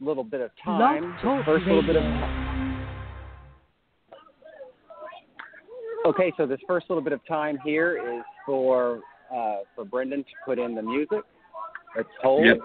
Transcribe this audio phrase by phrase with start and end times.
[0.00, 2.02] little bit of time, first little bit of
[6.06, 9.00] Okay, so this first little bit of time here is for
[9.34, 11.20] uh, for Brendan to put in the music.
[11.96, 12.46] Let's hold.
[12.46, 12.58] Yep.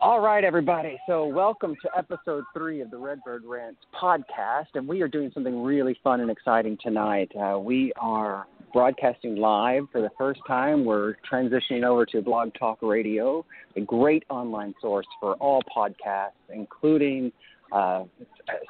[0.00, 0.98] All right, everybody.
[1.06, 5.62] So, welcome to episode three of the Redbird Rants podcast, and we are doing something
[5.62, 7.30] really fun and exciting tonight.
[7.36, 8.46] Uh, we are
[8.76, 10.84] broadcasting live for the first time.
[10.84, 13.42] We're transitioning over to Blog Talk Radio,
[13.74, 17.32] a great online source for all podcasts, including
[17.72, 18.06] uh, a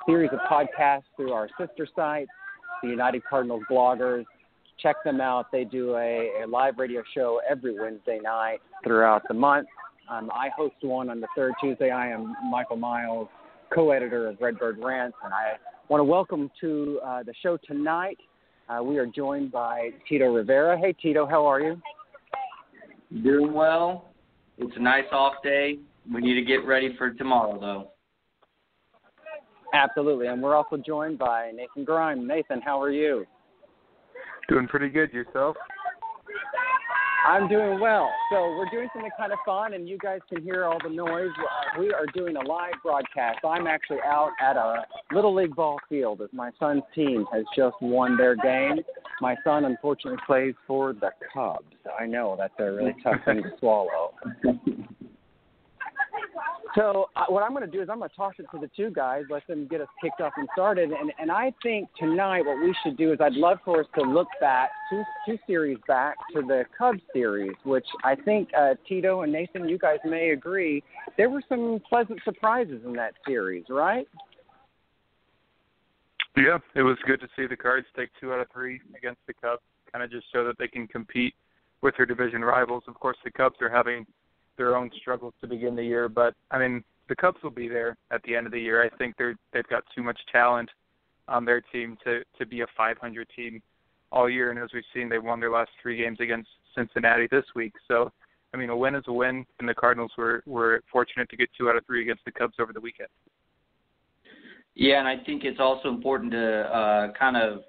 [0.06, 2.29] series of podcasts through our sister site,
[2.84, 4.24] the United Cardinals bloggers.
[4.80, 5.51] Check them out.
[5.51, 9.66] They do a, a live radio show every Wednesday night throughout the month.
[10.09, 11.91] Um, I host one on the third Tuesday.
[11.91, 13.27] I am Michael Miles,
[13.74, 15.54] co-editor of Redbird Rants, and I
[15.88, 18.18] want to welcome to uh, the show tonight.
[18.69, 20.77] Uh, we are joined by Tito Rivera.
[20.77, 21.80] Hey, Tito, how are you?
[23.23, 24.09] Doing well.
[24.59, 25.79] It's a nice off day.
[26.12, 27.90] We need to get ready for tomorrow, though.
[29.73, 32.27] Absolutely, and we're also joined by Nathan Grime.
[32.27, 33.24] Nathan, how are you?
[34.49, 35.12] Doing pretty good.
[35.12, 35.57] Yourself?
[37.27, 38.09] I'm doing well.
[38.30, 41.30] So we're doing something kind of fun, and you guys can hear all the noise.
[41.37, 43.41] Uh, we are doing a live broadcast.
[43.45, 47.74] I'm actually out at a little league ball field as my son's team has just
[47.80, 48.77] won their game.
[49.21, 51.65] My son unfortunately plays for the Cubs.
[51.99, 54.13] I know that's a really tough thing to swallow.
[56.77, 58.71] So uh, what I'm going to do is I'm going to toss it to the
[58.77, 60.91] two guys, let them get us kicked off and started.
[60.91, 64.03] And, and I think tonight what we should do is I'd love for us to
[64.03, 69.22] look back two two series back to the Cubs series, which I think uh, Tito
[69.22, 70.83] and Nathan, you guys may agree,
[71.16, 74.06] there were some pleasant surprises in that series, right?
[76.37, 79.33] Yeah, it was good to see the Cards take two out of three against the
[79.33, 79.62] Cubs.
[79.91, 81.33] Kind of just show that they can compete
[81.81, 82.83] with their division rivals.
[82.87, 84.05] Of course, the Cubs are having
[84.56, 86.09] their own struggles to begin the year.
[86.09, 88.82] But I mean, the Cubs will be there at the end of the year.
[88.82, 90.71] I think they're they've got too much talent
[91.28, 93.62] on their team to to be a 500 team
[94.12, 94.50] all year.
[94.50, 97.75] And as we've seen, they won their last three games against Cincinnati this week.
[97.89, 98.12] So
[98.55, 101.49] I mean, a win is a win, and the Cardinals were were fortunate to get
[101.56, 103.09] two out of three against the Cubs over the weekend.
[104.75, 107.61] Yeah, and I think it's also important to uh, kind of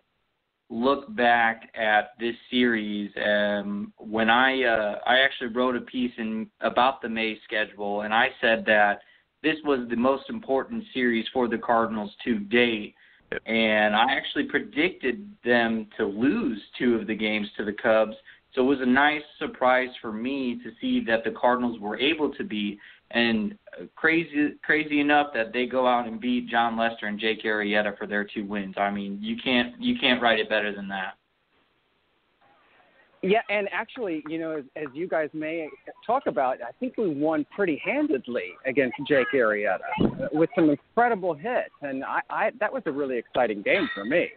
[0.69, 6.47] look back at this series, um, when I uh, I actually wrote a piece in
[6.61, 8.99] about the May schedule, and I said that
[9.43, 12.95] this was the most important series for the Cardinals to date.
[13.45, 18.15] And I actually predicted them to lose two of the games to the Cubs.
[18.53, 22.33] So it was a nice surprise for me to see that the Cardinals were able
[22.33, 22.79] to beat
[23.11, 27.43] and uh, crazy crazy enough that they go out and beat Jon Lester and Jake
[27.43, 28.75] Arrieta for their two wins.
[28.77, 31.13] I mean, you can't you can't write it better than that.
[33.23, 35.67] Yeah, and actually, you know, as, as you guys may
[36.05, 41.33] talk about, I think we won pretty handedly against Jake Arrieta uh, with some incredible
[41.33, 44.29] hits, and I, I that was a really exciting game for me.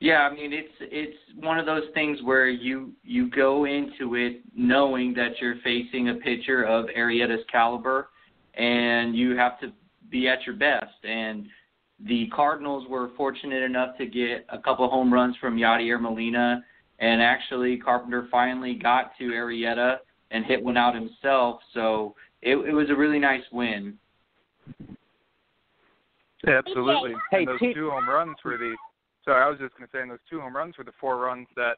[0.00, 4.42] Yeah, I mean it's it's one of those things where you you go into it
[4.54, 8.10] knowing that you're facing a pitcher of Arrieta's caliber,
[8.54, 9.72] and you have to
[10.08, 11.04] be at your best.
[11.04, 11.46] And
[12.06, 16.62] the Cardinals were fortunate enough to get a couple home runs from Yadier Molina,
[17.00, 19.96] and actually Carpenter finally got to Arrieta
[20.30, 21.60] and hit one out himself.
[21.74, 23.98] So it, it was a really nice win.
[26.46, 27.14] Yeah, absolutely.
[27.32, 28.76] Hey, and those T- two home runs were the
[29.28, 31.18] Sorry, I was just going to say, and those two home runs were the four
[31.18, 31.76] runs that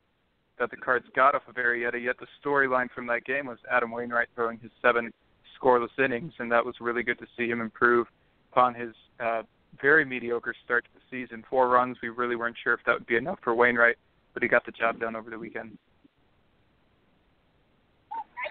[0.60, 2.00] that the Cards got off of Arrieta.
[2.00, 5.12] Yet the storyline from that game was Adam Wainwright throwing his seven
[5.60, 8.06] scoreless innings, and that was really good to see him improve
[8.52, 9.42] upon his uh,
[9.82, 11.42] very mediocre start to the season.
[11.50, 13.96] Four runs, we really weren't sure if that would be enough for Wainwright,
[14.32, 15.76] but he got the job done over the weekend.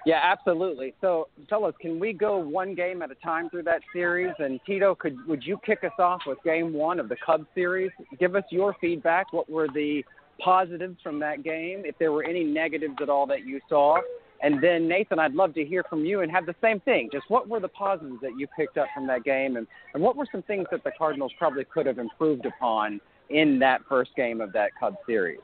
[0.05, 0.93] Yeah, absolutely.
[1.01, 4.33] So, fellas, can we go one game at a time through that series?
[4.39, 7.91] And Tito, could would you kick us off with Game One of the Cubs series?
[8.19, 9.33] Give us your feedback.
[9.33, 10.03] What were the
[10.39, 11.83] positives from that game?
[11.85, 13.99] If there were any negatives at all that you saw,
[14.41, 17.09] and then Nathan, I'd love to hear from you and have the same thing.
[17.11, 20.15] Just what were the positives that you picked up from that game, and and what
[20.15, 24.39] were some things that the Cardinals probably could have improved upon in that first game
[24.41, 25.39] of that Cubs series?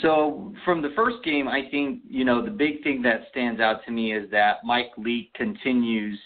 [0.00, 3.84] So from the first game, I think you know the big thing that stands out
[3.86, 6.18] to me is that Mike Leake continues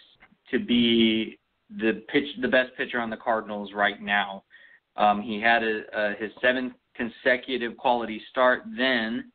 [0.51, 1.39] to be
[1.79, 4.45] the pitch, the best pitcher on the Cardinals right now.
[4.97, 9.31] Um, he had a, a, his seventh consecutive quality start then,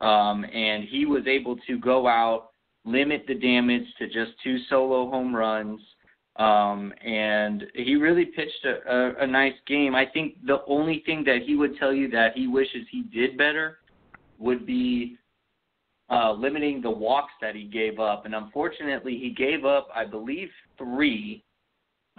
[0.00, 2.48] um, and he was able to go out,
[2.84, 5.80] limit the damage to just two solo home runs,
[6.38, 9.94] um, and he really pitched a, a, a nice game.
[9.94, 13.38] I think the only thing that he would tell you that he wishes he did
[13.38, 13.78] better
[14.38, 15.16] would be
[16.10, 18.26] uh, limiting the walks that he gave up.
[18.26, 21.42] And unfortunately, he gave up, I believe, three.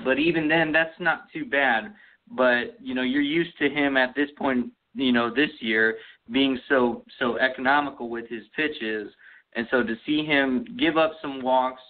[0.04, 1.94] But even then, that's not too bad.
[2.30, 5.98] But you know, you're used to him at this point, you know, this year
[6.31, 9.10] being so so economical with his pitches,
[9.54, 11.81] and so to see him give up some walks,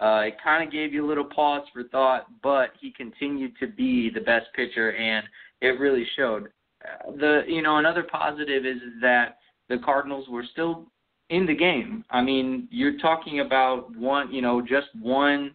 [0.00, 2.26] uh, it kind of gave you a little pause for thought.
[2.42, 5.26] But he continued to be the best pitcher, and
[5.60, 6.48] it really showed.
[6.84, 9.38] Uh, the you know another positive is that
[9.68, 10.86] the Cardinals were still
[11.30, 12.04] in the game.
[12.10, 15.54] I mean, you're talking about one, you know, just one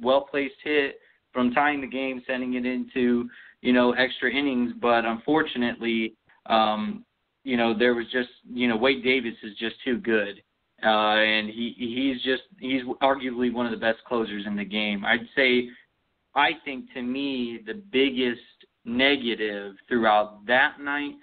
[0.00, 0.98] well placed hit
[1.32, 3.28] from tying the game, sending it into,
[3.60, 4.72] you know, extra innings.
[4.80, 6.14] But unfortunately,
[6.46, 7.04] um,
[7.44, 10.42] you know, there was just, you know, Wade Davis is just too good.
[10.84, 15.04] Uh, and he he's just he's arguably one of the best closers in the game.
[15.04, 15.68] I'd say
[16.34, 18.40] I think to me the biggest
[18.84, 21.14] negative throughout that night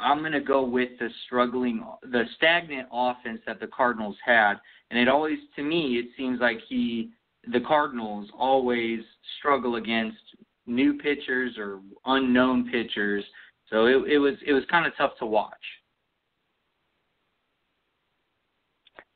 [0.00, 4.54] I'm to go with the struggling, the stagnant offense that the Cardinals had,
[4.90, 7.10] and it always, to me, it seems like he,
[7.52, 9.00] the Cardinals always
[9.38, 10.18] struggle against
[10.66, 13.24] new pitchers or unknown pitchers.
[13.70, 15.54] So it, it was it was kind of tough to watch.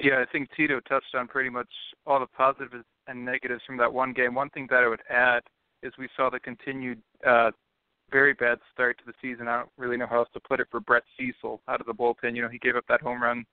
[0.03, 1.69] Yeah, I think Tito touched on pretty much
[2.07, 4.35] all the positives and negatives from that one game.
[4.35, 5.43] One thing that I would add
[5.85, 7.53] is we saw the continued uh,
[8.11, 9.47] very bad start to the season.
[9.47, 11.95] I don't really know how else to put it for Brett Cecil out of the
[11.95, 12.35] bullpen.
[12.35, 13.45] You know, he gave up that home run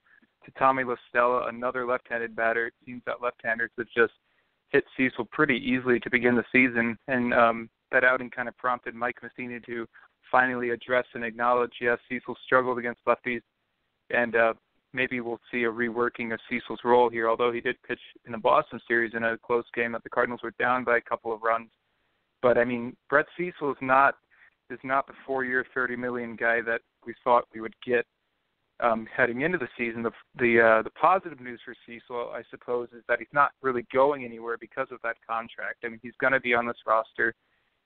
[0.44, 2.68] to Tommy La Stella, another left-handed batter.
[2.68, 4.14] It seems that left-handers have just
[4.70, 8.96] hit Cecil pretty easily to begin the season, and um, that outing kind of prompted
[8.96, 9.86] Mike Matheny to
[10.32, 13.42] finally address and acknowledge, yes, Cecil struggled against lefties,
[14.10, 14.54] and uh,
[14.94, 17.30] maybe we'll see a reworking of Cecil's role here.
[17.30, 20.42] Although he did pitch in the Boston series in a close game that the Cardinals
[20.44, 21.70] were down by a couple of runs.
[22.42, 24.16] But I mean, Brett Cecil is not
[24.70, 28.06] is not the four-year, thirty million guy that we thought we would get
[28.80, 30.04] um, heading into the season.
[30.04, 33.86] The the uh, the positive news for Cecil, I suppose, is that he's not really
[33.94, 35.84] going anywhere because of that contract.
[35.84, 37.34] I mean, he's going to be on this roster,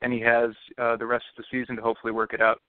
[0.02, 2.60] and he has uh, the rest of the season to hopefully work it out.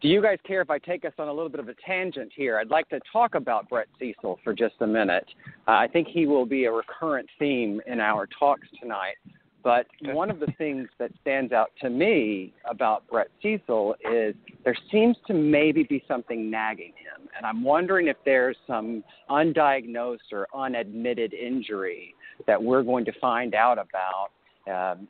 [0.00, 2.30] Do you guys care if I take us on a little bit of a tangent
[2.34, 2.58] here?
[2.58, 5.26] I'd like to talk about Brett Cecil for just a minute.
[5.66, 9.16] Uh, I think he will be a recurrent theme in our talks tonight.
[9.64, 14.76] But one of the things that stands out to me about Brett Cecil is there
[14.92, 17.28] seems to maybe be something nagging him.
[17.36, 22.14] And I'm wondering if there's some undiagnosed or unadmitted injury
[22.46, 24.28] that we're going to find out about
[24.68, 25.08] um,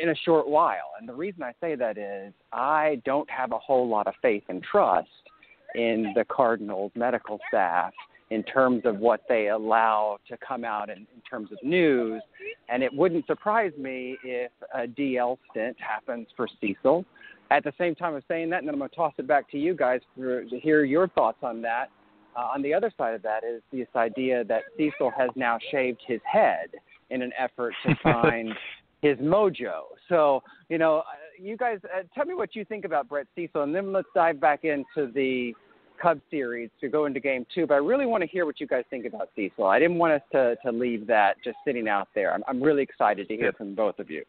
[0.00, 0.92] in a short while.
[0.98, 4.44] And the reason I say that is I don't have a whole lot of faith
[4.48, 5.08] and trust
[5.74, 7.92] in the Cardinals medical staff
[8.30, 12.22] in terms of what they allow to come out in, in terms of news.
[12.68, 17.04] And it wouldn't surprise me if a DL stint happens for Cecil.
[17.50, 19.48] At the same time of saying that, and then I'm going to toss it back
[19.52, 21.90] to you guys for, to hear your thoughts on that.
[22.36, 26.00] Uh, on the other side of that is this idea that Cecil has now shaved
[26.06, 26.70] his head
[27.10, 28.52] in an effort to find
[29.02, 29.82] his mojo.
[30.08, 31.02] So, you know, uh,
[31.38, 34.40] you guys, uh, tell me what you think about Brett Cecil, and then let's dive
[34.40, 35.54] back into the
[36.00, 38.66] Cubs series to go into game two, but I really want to hear what you
[38.66, 39.64] guys think about Cecil.
[39.64, 42.32] I didn't want us to, to leave that just sitting out there.
[42.32, 44.24] I'm, I'm really excited to hear from both of you.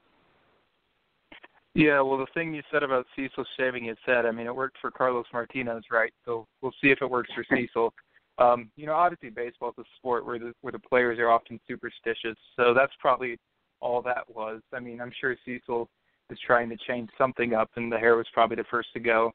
[1.73, 4.77] Yeah, well, the thing you said about Cecil shaving his head, I mean, it worked
[4.81, 6.11] for Carlos Martinez, right?
[6.25, 7.93] So we'll see if it works for Cecil.
[8.39, 11.59] Um, you know, obviously baseball is a sport where the where the players are often
[11.67, 13.37] superstitious, so that's probably
[13.79, 14.61] all that was.
[14.73, 15.89] I mean, I'm sure Cecil
[16.29, 19.31] is trying to change something up, and the hair was probably the first to go.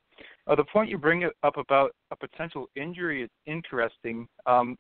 [0.46, 4.26] Uh, the point you bring up about a potential injury is interesting.
[4.46, 4.76] Um,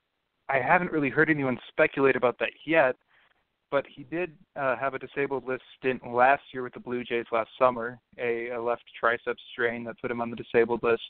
[0.48, 2.96] I haven't really heard anyone speculate about that yet,
[3.70, 7.24] but he did uh, have a disabled list stint last year with the Blue Jays
[7.32, 11.02] last summer, a, a left tricep strain that put him on the disabled list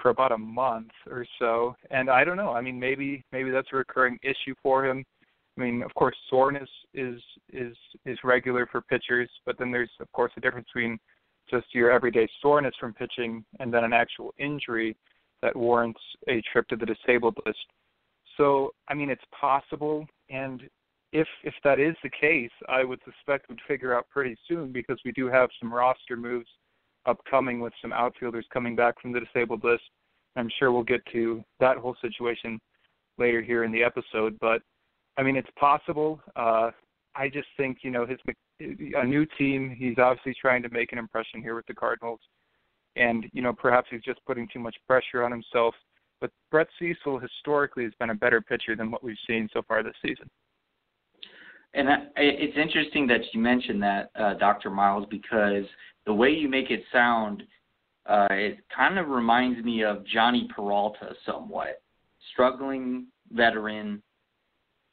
[0.00, 1.76] for about a month or so.
[1.90, 2.52] And I don't know.
[2.52, 5.04] I mean, maybe maybe that's a recurring issue for him.
[5.58, 7.20] I mean, of course, soreness is
[7.52, 10.98] is is regular for pitchers, but then there's of course a difference between
[11.50, 14.96] just your everyday soreness from pitching and then an actual injury
[15.42, 17.58] that warrants a trip to the disabled list.
[18.36, 20.62] So, I mean, it's possible, and
[21.12, 24.98] if if that is the case, I would suspect we'd figure out pretty soon because
[25.04, 26.48] we do have some roster moves
[27.04, 29.82] upcoming with some outfielders coming back from the disabled list.
[30.36, 32.58] I'm sure we'll get to that whole situation
[33.18, 34.62] later here in the episode, but
[35.16, 36.20] I mean, it's possible.
[36.36, 36.70] Uh,
[37.14, 38.18] I just think you know his
[38.60, 39.74] a new team.
[39.78, 42.20] He's obviously trying to make an impression here with the Cardinals,
[42.96, 45.74] and you know perhaps he's just putting too much pressure on himself.
[46.20, 49.82] But Brett Cecil historically has been a better pitcher than what we've seen so far
[49.82, 50.30] this season.
[51.74, 54.70] And it's interesting that you mentioned that, uh, Dr.
[54.70, 55.64] Miles, because
[56.04, 57.42] the way you make it sound,
[58.04, 61.80] Uh, it kind of reminds me of Jhonny Peralta somewhat.
[62.32, 64.02] Struggling veteran,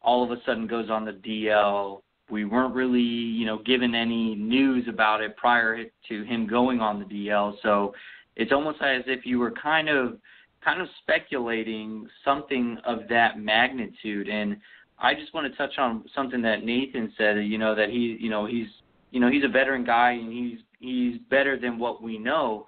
[0.01, 2.01] all of a sudden goes on the DL.
[2.29, 6.99] We weren't really, you know, given any news about it prior to him going on
[6.99, 7.53] the DL.
[7.63, 7.93] So
[8.35, 10.17] it's almost as if you were kind of
[10.63, 14.57] kind of speculating something of that magnitude and
[15.01, 18.29] I just want to touch on something that Nathan said, you know, that he, you
[18.29, 18.67] know, he's,
[19.11, 22.65] you know, he's a veteran guy and he's he's better than what we know.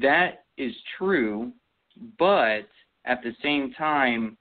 [0.00, 1.52] That is true,
[2.18, 2.66] but
[3.04, 4.36] at the same time,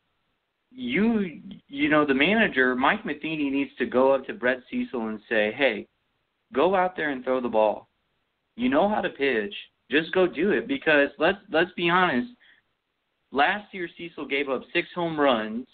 [0.72, 5.20] you you know the manager Mike Matheny needs to go up to Brett Cecil and
[5.28, 5.88] say, "Hey,
[6.54, 7.90] go out there and throw the ball.
[8.56, 9.54] You know how to pitch.
[9.90, 12.30] Just go do it." Because let's let's be honest.
[13.32, 15.68] Last year, Cecil gave up six home runs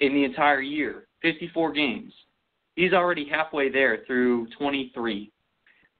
[0.00, 2.12] in the entire year, 54 games.
[2.76, 5.30] He's already halfway there through 23.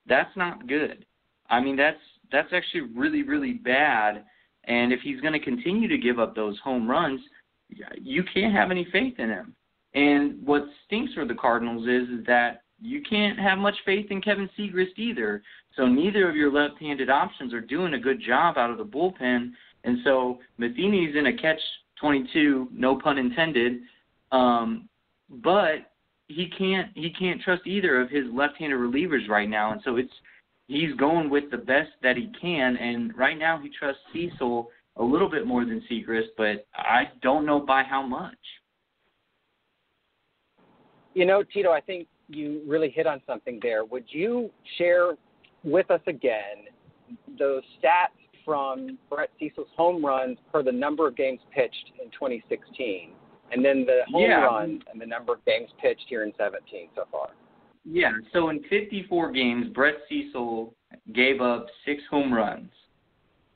[0.07, 1.05] That's not good.
[1.49, 2.00] I mean, that's
[2.33, 4.25] that's actually really really bad.
[4.66, 7.21] And if he's going to continue to give up those home runs,
[8.00, 9.54] you can't have any faith in him.
[9.94, 14.21] And what stinks for the Cardinals is, is that you can't have much faith in
[14.21, 15.42] Kevin Siegrist either.
[15.76, 19.50] So neither of your left-handed options are doing a good job out of the bullpen.
[19.85, 21.61] And so Matheny's in a catch
[22.00, 23.80] 22, no pun intended.
[24.33, 24.88] Um,
[25.28, 25.92] but
[26.28, 30.12] he can't he can't trust either of his left-handed relievers right now, and so it's
[30.66, 32.76] he's going with the best that he can.
[32.76, 37.44] And right now he trusts Cecil a little bit more than Siegrist, but I don't
[37.44, 38.37] know by how much.
[41.14, 43.85] You know, Tito, I think you really hit on something there.
[43.85, 45.12] Would you share
[45.62, 46.66] with us again
[47.38, 53.11] those stats from Brett Cecil's home runs per the number of games pitched in 2016,
[53.52, 54.44] and then the home yeah.
[54.44, 57.30] runs and the number of games pitched here in 17 so far?
[57.85, 60.75] Yeah, so in 54 games, Brett Cecil
[61.12, 62.71] gave up six home runs.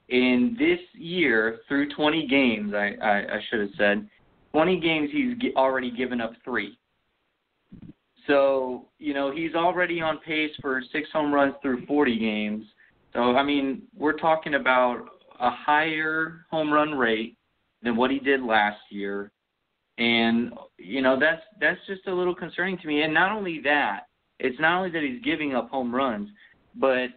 [0.09, 4.09] In this year, through 20 games, I, I, I should have said,
[4.53, 6.79] 20 games he's already given up three.
[8.27, 12.65] So, you know, he's already on pace for six home runs through 40 games.
[13.15, 15.07] So, I mean, we're talking about
[15.41, 17.37] a higher home run rate
[17.83, 19.31] than what he did last year.
[19.97, 23.03] And, you know, that's that's just a little concerning to me.
[23.03, 24.08] And not only that,
[24.39, 26.29] it's not only that he's giving up home runs,
[26.75, 27.09] but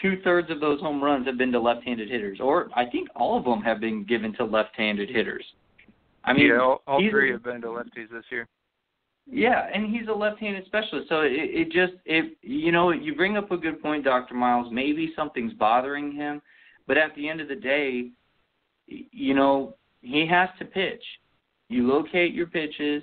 [0.00, 3.38] two thirds of those home runs have been to left-handed hitters, or I think all
[3.38, 5.44] of them have been given to left-handed hitters.
[6.24, 8.48] I mean, yeah, all, all three have been to lefties this year.
[9.30, 13.36] Yeah, and he's a left-handed specialist, so it, it just it you know you bring
[13.36, 14.68] up a good point, Doctor Miles.
[14.72, 16.42] Maybe something's bothering him,
[16.86, 18.10] but at the end of the day,
[18.86, 21.02] you know he has to pitch.
[21.68, 23.02] You locate your pitches.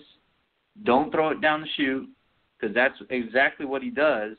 [0.84, 2.10] Don't throw it down the chute
[2.60, 4.34] because that's exactly what he does.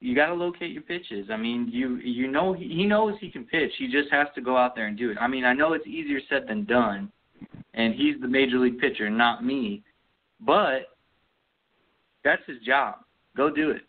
[0.00, 1.28] You got to locate your pitches.
[1.30, 3.72] I mean, you you know he, he knows he can pitch.
[3.78, 5.16] He just has to go out there and do it.
[5.20, 7.10] I mean, I know it's easier said than done,
[7.72, 9.82] and he's the major league pitcher, not me.
[10.40, 10.88] But
[12.22, 12.96] that's his job.
[13.36, 13.82] Go do it.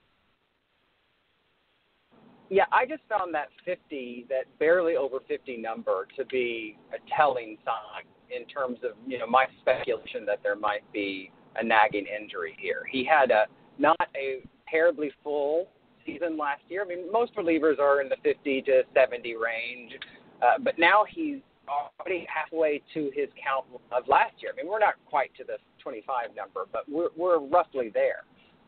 [2.49, 7.57] Yeah, I just found that 50, that barely over 50 number, to be a telling
[7.65, 12.55] sign in terms of you know my speculation that there might be a nagging injury
[12.59, 12.83] here.
[12.91, 13.45] He had a
[13.77, 15.67] not a terribly full
[16.05, 16.83] season last year.
[16.83, 19.93] I mean, most relievers are in the 50 to 70 range,
[20.41, 24.51] uh, but now he's already halfway to his count of last year.
[24.53, 28.23] I mean, we're not quite to the 25 number, but we're we're roughly there,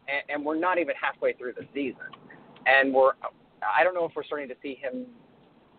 [0.08, 2.10] and, and we're not even halfway through the season,
[2.66, 3.14] and we're
[3.62, 5.06] I don't know if we're starting to see him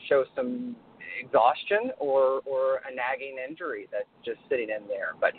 [0.09, 0.77] show some
[1.21, 5.33] exhaustion or or a nagging injury that's just sitting in there, but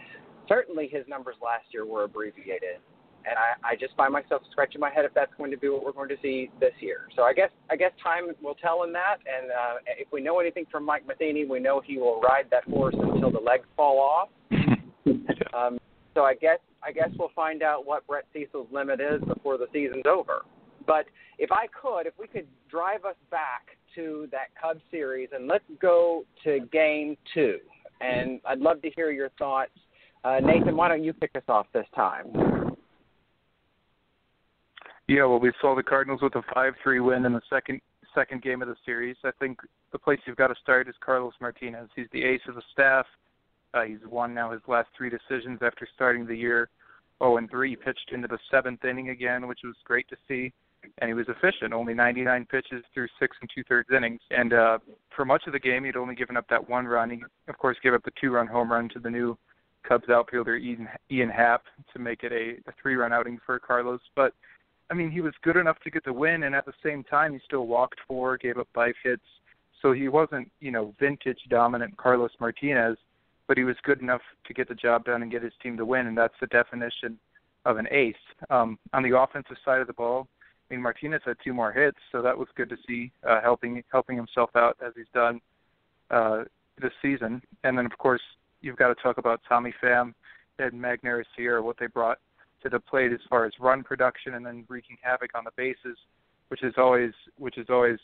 [0.50, 2.82] certainly his numbers last year were abbreviated,
[3.26, 5.86] and I, I just find myself scratching my head if that's going to be what
[5.86, 7.08] we're going to see this year.
[7.16, 10.40] So I guess I guess time will tell in that, and uh, if we know
[10.40, 14.00] anything from Mike Matheny, we know he will ride that horse until the legs fall
[14.00, 14.30] off.
[15.54, 15.80] um,
[16.14, 19.68] so I guess I guess we'll find out what Brett Cecil's limit is before the
[19.72, 20.42] season's over.
[20.88, 21.06] But
[21.38, 25.64] if I could, if we could drive us back to that Cubs series and let's
[25.82, 27.60] go to Game Two,
[28.02, 29.72] and I'd love to hear your thoughts
[30.24, 32.76] uh, Nathan, why don't you kick us off this time?
[35.08, 37.82] Yeah, well, we saw the Cardinals with a five-three win in the second
[38.16, 39.16] second game of the series.
[39.24, 39.60] I think
[39.92, 41.90] the place you've got to start is Carlos Martinez.
[41.96, 43.06] He's the ace of the staff.
[43.74, 46.70] Uh, he's won now his last three decisions after starting the year
[47.22, 47.70] 0 and 3.
[47.70, 50.52] He pitched into the seventh inning again, which was great to see,
[51.00, 51.74] and he was efficient.
[51.74, 54.22] Only 99 pitches through six and two thirds innings.
[54.32, 54.80] And uh,
[55.16, 57.10] for much of the game, he'd only given up that one run.
[57.12, 59.38] He, of course, gave up the two-run home run to the new
[59.88, 64.02] Cubs outfielder Ian, Ian Happ to make it a, a three-run outing for Carlos.
[64.16, 64.34] But
[64.92, 67.34] I mean, he was good enough to get the win, and at the same time,
[67.34, 69.22] he still walked four, gave up five hits.
[69.82, 72.98] So he wasn't, you know, vintage dominant Carlos Martinez,
[73.48, 75.86] but he was good enough to get the job done and get his team to
[75.86, 77.18] win, and that's the definition
[77.66, 78.16] of an ace.
[78.50, 80.28] Um, on the offensive side of the ball,
[80.70, 83.84] I mean, Martinez had two more hits, so that was good to see, uh, helping
[83.92, 85.40] helping himself out as he's done
[86.12, 86.44] uh,
[86.82, 87.42] this season.
[87.64, 88.22] And then, of course,
[88.62, 90.14] you've got to talk about Tommy Pham
[90.60, 92.20] and Magneuris Sierra, what they brought
[92.64, 95.98] to the plate as far as run production and then wreaking havoc on the bases,
[96.50, 98.00] which is always which is always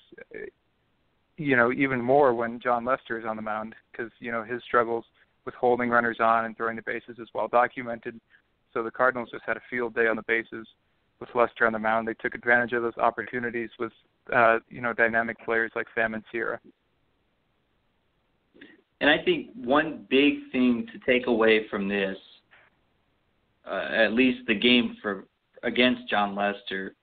[1.37, 4.61] you know even more when Jon Lester is on the mound because you know his
[4.63, 5.05] struggles
[5.45, 8.19] with holding runners on and throwing the bases is well documented.
[8.73, 10.67] So the Cardinals just had a field day on the bases
[11.19, 12.07] with Lester on the mound.
[12.07, 13.91] They took advantage of those opportunities with
[14.33, 16.59] uh, you know dynamic players like Pham and Sierra.
[19.01, 22.17] And I think one big thing to take away from this
[23.69, 25.25] uh, at least the game for
[25.63, 26.95] against Jon Lester,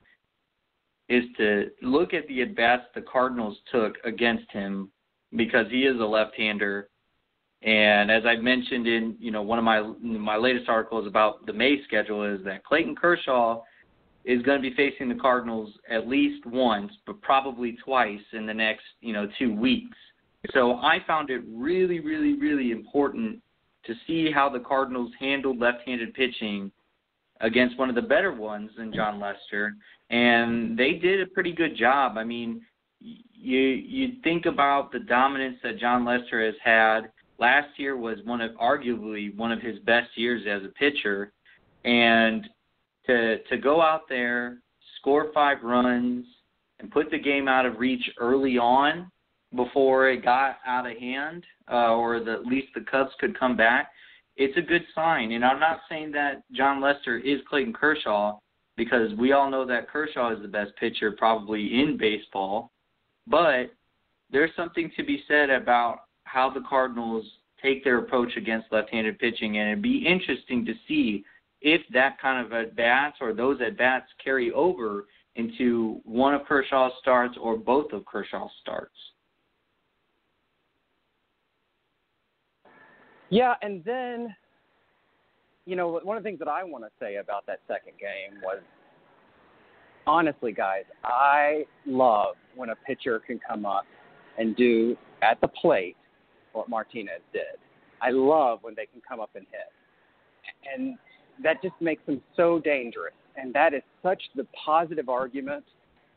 [1.08, 4.90] is to look at the bats the Cardinals took against him
[5.36, 6.88] because he is a left-hander.
[7.62, 11.52] And as I mentioned in you know one of my my latest articles about the
[11.52, 13.62] May schedule is that Clayton Kershaw
[14.24, 18.54] is going to be facing the Cardinals at least once, but probably twice in the
[18.54, 19.96] next you know two weeks.
[20.50, 23.40] So I found it really, really, really important
[23.84, 26.72] to see how the Cardinals handled left-handed pitching
[27.40, 29.74] against one of the better ones than Jon Lester,
[30.10, 32.16] and they did a pretty good job.
[32.16, 32.62] I mean,
[33.00, 37.10] you you think about the dominance that Jon Lester has had.
[37.38, 41.32] Last year was one of arguably one of his best years as a pitcher,
[41.84, 42.48] and
[43.06, 44.58] to to go out there,
[45.00, 46.24] score five runs,
[46.78, 49.10] and put the game out of reach early on
[49.54, 53.56] before it got out of hand, uh, or the, at least the Cubs could come
[53.56, 53.90] back,
[54.36, 55.32] it's a good sign.
[55.32, 58.38] And I'm not saying that Jon Lester is Clayton Kershaw
[58.76, 62.72] because we all know that Kershaw is the best pitcher probably in baseball,
[63.26, 63.70] but
[64.30, 67.24] there's something to be said about how the Cardinals
[67.62, 71.24] take their approach against left-handed pitching, and it'd be interesting to see
[71.60, 75.04] if that kind of at bats or those at bats carry over
[75.36, 78.96] into one of Kershaw's starts or both of Kershaw's starts.
[83.32, 84.36] Yeah, and then,
[85.64, 88.38] you know, one of the things that I want to say about that second game
[88.42, 88.60] was
[90.06, 93.86] honestly, guys, I love when a pitcher can come up
[94.36, 95.96] and do at the plate
[96.52, 97.56] what Martinez did.
[98.02, 100.76] I love when they can come up and hit.
[100.76, 100.98] And
[101.42, 103.14] that just makes them so dangerous.
[103.38, 105.64] And that is such the positive argument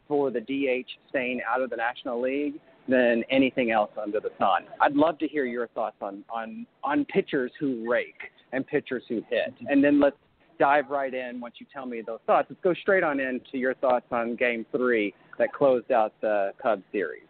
[0.09, 2.55] for the DH staying out of the National League
[2.87, 4.63] than anything else under the sun.
[4.81, 8.19] I'd love to hear your thoughts on on on pitchers who rake
[8.51, 9.67] and pitchers who hit, mm-hmm.
[9.67, 10.17] and then let's
[10.59, 12.47] dive right in once you tell me those thoughts.
[12.49, 16.83] Let's go straight on into your thoughts on Game Three that closed out the Cubs
[16.91, 17.23] series.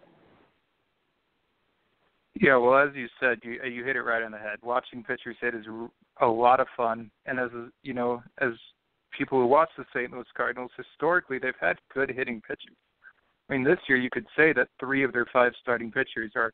[2.40, 4.58] Yeah, well, as you said, you you hit it right on the head.
[4.62, 5.66] Watching pitchers hit is
[6.22, 7.50] a lot of fun, and as
[7.82, 8.52] you know, as
[9.18, 10.12] people who watch the St.
[10.12, 12.76] Louis Cardinals, historically they've had good hitting pitchers.
[13.50, 16.52] I mean, this year you could say that three of their five starting pitchers are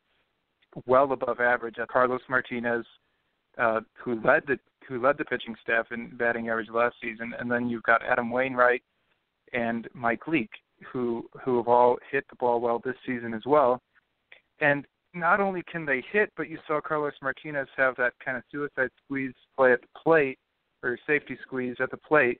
[0.85, 1.75] well above average.
[1.89, 2.85] Carlos Martinez,
[3.57, 7.49] uh, who led the who led the pitching staff in batting average last season, and
[7.49, 8.83] then you've got Adam Wainwright
[9.53, 10.53] and Mike Leake,
[10.91, 13.81] who who have all hit the ball well this season as well.
[14.59, 18.43] And not only can they hit, but you saw Carlos Martinez have that kind of
[18.51, 20.39] suicide squeeze play at the plate
[20.83, 22.39] or safety squeeze at the plate,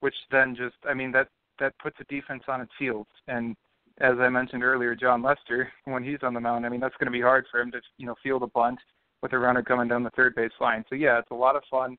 [0.00, 1.28] which then just I mean that
[1.58, 3.56] that puts a defense on its heels and
[4.00, 7.06] as I mentioned earlier, Jon Lester, when he's on the mound, I mean that's going
[7.06, 8.78] to be hard for him to you know field a bunt
[9.22, 10.84] with a runner coming down the third base line.
[10.88, 11.96] So yeah, it's a lot of fun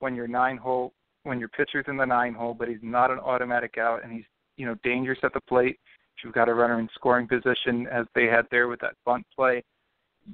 [0.00, 0.92] when you're nine hole
[1.24, 4.24] when your pitcher's in the nine hole, but he's not an automatic out and he's
[4.56, 5.78] you know dangerous at the plate.
[6.16, 9.26] If you've got a runner in scoring position as they had there with that bunt
[9.34, 9.64] play,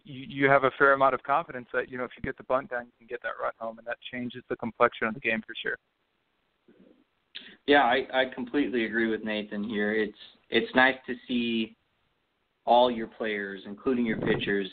[0.04, 2.44] you, you have a fair amount of confidence that you know if you get the
[2.44, 5.20] bunt down, you can get that run home, and that changes the complexion of the
[5.20, 5.76] game for sure.
[7.66, 9.92] Yeah, I, I completely agree with Nathan here.
[9.94, 10.18] It's
[10.50, 11.76] it's nice to see
[12.66, 14.68] all your players, including your pitchers,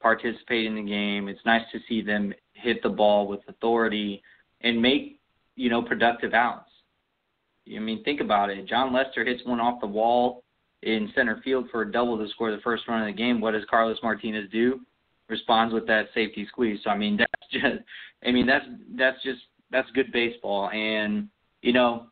[0.00, 1.28] participate in the game.
[1.28, 4.22] It's nice to see them hit the ball with authority
[4.60, 5.18] and make,
[5.56, 6.70] you know, productive outs.
[7.74, 8.66] I mean, think about it.
[8.66, 10.42] Jon Lester hits one off the wall
[10.82, 13.40] in center field for a double to score the first run of the game.
[13.40, 14.80] What does Carlos Martinez do?
[15.28, 16.80] Responds with that safety squeeze.
[16.84, 17.84] So I mean, that's just,
[18.24, 18.64] I mean, that's
[18.96, 19.40] that's just
[19.70, 20.70] that's good baseball.
[20.70, 21.28] And
[21.62, 22.06] you know,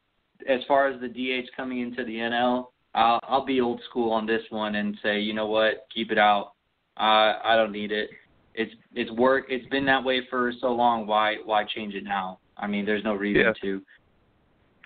[0.48, 4.26] as far as the DH coming into the NL, I'll, I'll be old school on
[4.26, 6.52] this one and say, you know what, keep it out.
[6.96, 8.08] Uh, I don't need it.
[8.54, 9.44] It's it's work.
[9.50, 11.06] It's been that way for so long.
[11.06, 12.38] Why why change it now?
[12.56, 13.52] I mean, there's no reason yeah.
[13.62, 13.82] to.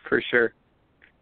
[0.08, 0.54] For sure.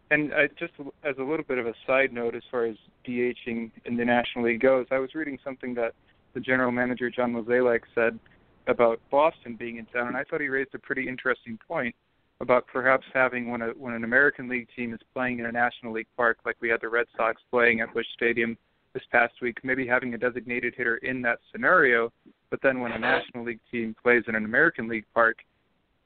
[0.09, 0.73] And uh, just
[1.03, 2.75] as a little bit of a side note, as far as
[3.07, 5.93] DHing in the National League goes, I was reading something that
[6.33, 8.17] the general manager John Mozeliak said
[8.65, 11.95] about Boston being in town, and I thought he raised a pretty interesting point
[12.41, 15.93] about perhaps having when a when an American League team is playing in a National
[15.93, 18.57] League park, like we had the Red Sox playing at Busch Stadium
[18.93, 22.11] this past week, maybe having a designated hitter in that scenario,
[22.49, 25.37] but then when a National League team plays in an American League park,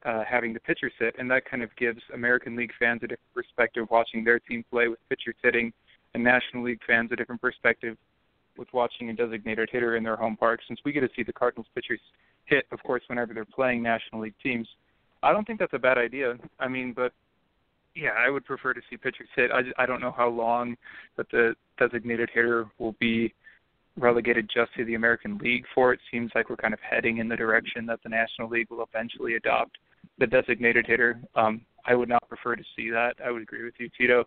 [0.05, 3.33] uh, having the pitcher sit, and that kind of gives American League fans a different
[3.33, 5.71] perspective watching their team play with pitcher sitting,
[6.13, 7.95] and National League fans a different perspective
[8.57, 10.59] with watching a designated hitter in their home park.
[10.67, 12.01] Since we get to see the Cardinals pitchers
[12.45, 14.67] hit, of course, whenever they're playing National League teams,
[15.23, 16.37] I don't think that's a bad idea.
[16.59, 17.13] I mean, but
[17.95, 19.51] yeah, I would prefer to see pitchers hit.
[19.51, 20.75] I I don't know how long
[21.17, 23.33] that the designated hitter will be
[23.97, 25.93] relegated just to the American League for.
[25.93, 28.83] It seems like we're kind of heading in the direction that the National League will
[28.83, 29.77] eventually adopt
[30.17, 31.19] the designated hitter.
[31.35, 33.15] Um, I would not prefer to see that.
[33.23, 34.25] I would agree with you, Tito.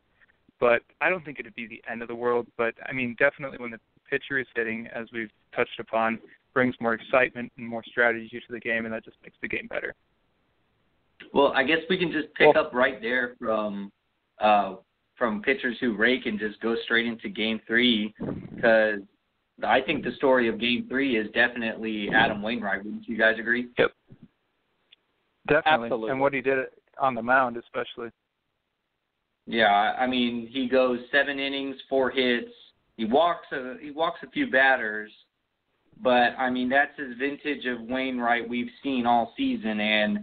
[0.61, 2.47] But I don't think it'd be the end of the world.
[2.57, 6.19] But I mean, definitely when the pitcher is hitting, as we've touched upon,
[6.55, 9.67] brings more excitement and more strategy to the game, and that just makes the game
[9.69, 9.95] better.
[11.33, 13.93] Well, I guess we can just pick well, up right there from
[14.41, 14.77] uh,
[15.17, 18.15] from pitchers who rake and just go straight into Game Three,
[18.55, 19.01] because
[19.65, 22.85] I think the story of Game Three is definitely Adam Wainwright.
[22.85, 23.69] Wouldn't you guys agree?
[23.79, 23.93] Yep.
[25.49, 25.87] Definitely.
[25.87, 26.11] Absolutely.
[26.11, 26.59] And what he did
[27.01, 28.11] on the mound, especially.
[29.47, 32.51] Yeah, I mean, he goes seven innings, four hits.
[32.97, 35.13] He walks a he walks a few batters,
[36.03, 40.19] but I mean that's his vintage of Wainwright we've seen all season, and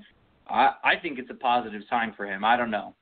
[0.49, 2.43] I I think it's a positive sign for him.
[2.43, 2.93] I don't know.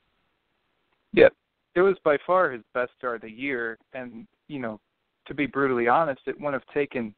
[1.13, 1.29] Yeah,
[1.75, 4.79] it was by far his best start of the year, and you know,
[5.27, 7.13] to be brutally honest, it wouldn't have taken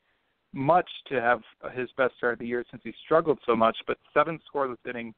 [0.53, 1.41] much to have
[1.73, 3.75] his best start of the year since he struggled so much.
[3.87, 5.15] But seven scoreless innings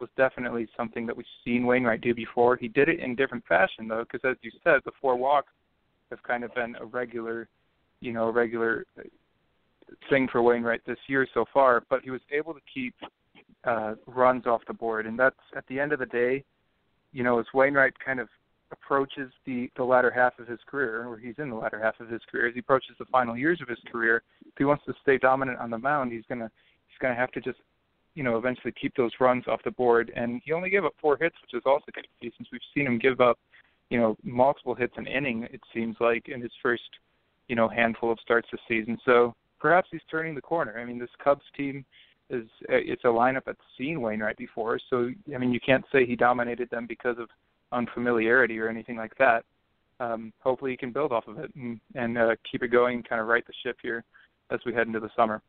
[0.00, 2.56] was definitely something that we've seen Wainwright do before.
[2.56, 5.52] He did it in different fashion though, because as you said, the four walks
[6.10, 7.48] have kind of been a regular,
[8.00, 8.86] you know, a regular
[10.08, 11.82] thing for Wainwright this year so far.
[11.90, 12.94] But he was able to keep
[13.64, 16.44] uh, runs off the board, and that's at the end of the day,
[17.12, 18.28] you know, as Wainwright kind of
[18.72, 22.08] approaches the the latter half of his career, or he's in the latter half of
[22.08, 24.94] his career, as he approaches the final years of his career, if he wants to
[25.02, 26.50] stay dominant on the mound, he's gonna
[26.86, 27.58] he's gonna have to just
[28.14, 30.12] you know eventually keep those runs off the board.
[30.14, 31.86] And he only gave up four hits, which is also
[32.22, 33.38] see since we've seen him give up
[33.90, 35.46] you know multiple hits an inning.
[35.50, 36.88] It seems like in his first
[37.48, 38.98] you know handful of starts this season.
[39.04, 40.78] So perhaps he's turning the corner.
[40.78, 41.84] I mean, this Cubs team
[42.30, 46.16] is it's a lineup that's seen Wainwright before, so I mean you can't say he
[46.16, 47.28] dominated them because of
[47.72, 49.44] unfamiliarity or anything like that.
[50.00, 53.20] Um, hopefully, he can build off of it and, and uh, keep it going, kind
[53.20, 54.02] of right the ship here
[54.50, 55.42] as we head into the summer.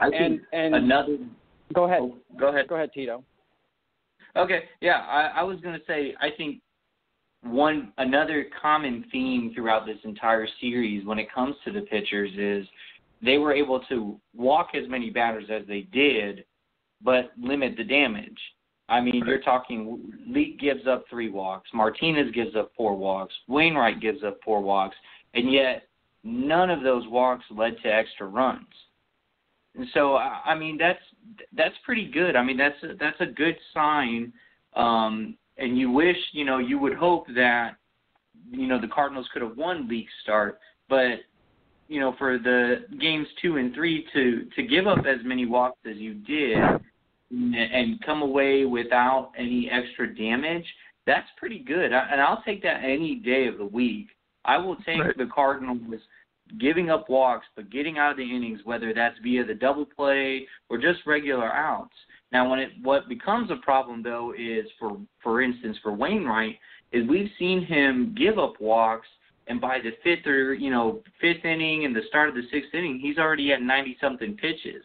[0.00, 1.18] I think and, and another.
[1.72, 2.00] Go ahead.
[2.02, 2.68] Oh, go ahead.
[2.68, 3.24] Go ahead, Tito.
[4.36, 4.64] Okay.
[4.80, 6.60] Yeah, I, I was going to say I think
[7.42, 12.66] one another common theme throughout this entire series when it comes to the pitchers is
[13.24, 16.44] they were able to walk as many batters as they did,
[17.02, 18.38] but limit the damage.
[18.88, 24.00] I mean, you're talking Leake gives up three walks, Martinez gives up four walks, Wainwright
[24.00, 24.96] gives up four walks,
[25.32, 25.88] and yet
[26.22, 28.66] none of those walks led to extra runs.
[29.74, 31.00] And so, I mean, that's
[31.56, 32.36] that's pretty good.
[32.36, 34.32] I mean, that's a, that's a good sign.
[34.76, 37.76] Um, and you wish, you know, you would hope that,
[38.50, 41.20] you know, the Cardinals could have won Leake's start, but
[41.88, 45.78] you know, for the games two and three to to give up as many walks
[45.88, 46.58] as you did
[47.30, 50.64] and come away without any extra damage,
[51.06, 51.92] that's pretty good.
[51.92, 54.08] And I'll take that any day of the week.
[54.44, 55.16] I will take right.
[55.16, 55.80] the Cardinals
[56.60, 60.46] giving up walks, but getting out of the innings, whether that's via the double play
[60.68, 61.94] or just regular outs.
[62.32, 66.56] Now, when it what becomes a problem though is for for instance for Wainwright
[66.92, 69.06] is we've seen him give up walks,
[69.46, 72.74] and by the fifth or you know fifth inning and the start of the sixth
[72.74, 74.84] inning, he's already at ninety something pitches,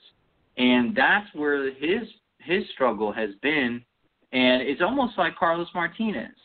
[0.57, 2.07] and that's where his
[2.39, 3.83] his struggle has been,
[4.31, 6.35] and it's almost like Carlos Martinez.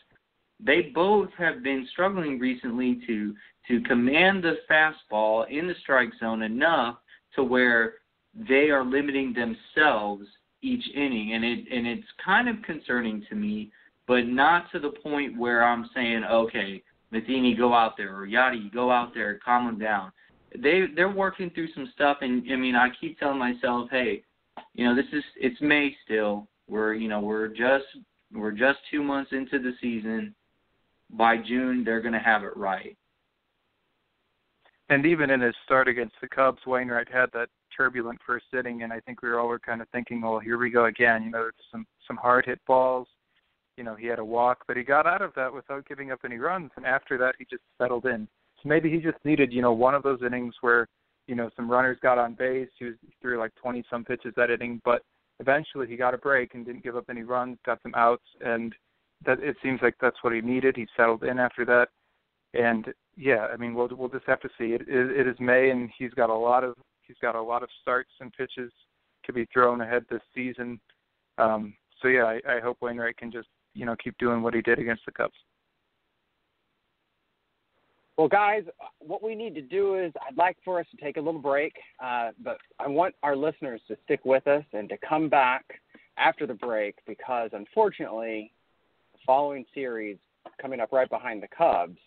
[0.59, 3.33] They both have been struggling recently to
[3.67, 6.97] to command the fastball in the strike zone enough
[7.35, 7.95] to where
[8.47, 10.25] they are limiting themselves
[10.61, 13.71] each inning, and it and it's kind of concerning to me,
[14.07, 16.81] but not to the point where I'm saying, okay,
[17.15, 20.11] Matheny, go out there, or Yadi, go out there, calm them down.
[20.57, 24.21] They they're working through some stuff, and I mean, I keep telling myself, hey,
[24.73, 26.47] you know, this is it's May still.
[26.67, 27.85] We're you know we're just
[28.33, 30.35] we're just two months into the season.
[31.11, 32.97] By June, they're going to have it right.
[34.89, 38.91] And even in his start against the Cubs, Wainwright had that turbulent first inning, and
[38.91, 41.23] I think we were all were kind of thinking, well, here we go again.
[41.23, 43.07] You know, some some hard hit balls,
[43.77, 46.19] you know, he had a walk, but he got out of that without giving up
[46.25, 46.71] any runs.
[46.75, 48.27] And after that, he just settled in.
[48.61, 50.87] So maybe he just needed, you know, one of those innings where,
[51.27, 52.69] you know, some runners got on base.
[52.79, 55.01] He, was, threw like 20 some pitches that inning, but
[55.39, 58.73] eventually he got a break and didn't give up any runs, got some outs, and
[59.25, 60.75] that it seems like that's what he needed.
[60.75, 61.87] He settled in after that,
[62.53, 64.73] and yeah, I mean, we'll we'll just have to see.
[64.73, 67.63] It, it, it is May, and he's got a lot of he's got a lot
[67.63, 68.71] of starts and pitches
[69.25, 70.79] to be thrown ahead this season.
[71.37, 74.61] Um, so yeah, I, I hope Wainwright can just you know keep doing what he
[74.61, 75.35] did against the Cubs.
[78.17, 78.63] Well, guys,
[78.99, 81.73] what we need to do is I'd like for us to take a little break,
[82.01, 85.65] uh, but I want our listeners to stick with us and to come back
[86.17, 88.53] after the break because unfortunately,
[89.11, 90.17] the following series
[90.61, 91.97] coming up right behind the Cubs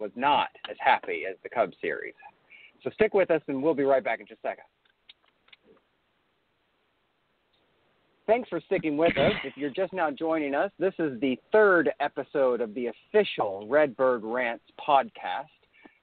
[0.00, 2.14] was not as happy as the Cubs series.
[2.82, 4.64] So stick with us, and we'll be right back in just a second.
[8.26, 9.32] Thanks for sticking with us.
[9.42, 14.22] If you're just now joining us, this is the third episode of the official Redbird
[14.22, 15.46] Rants podcast.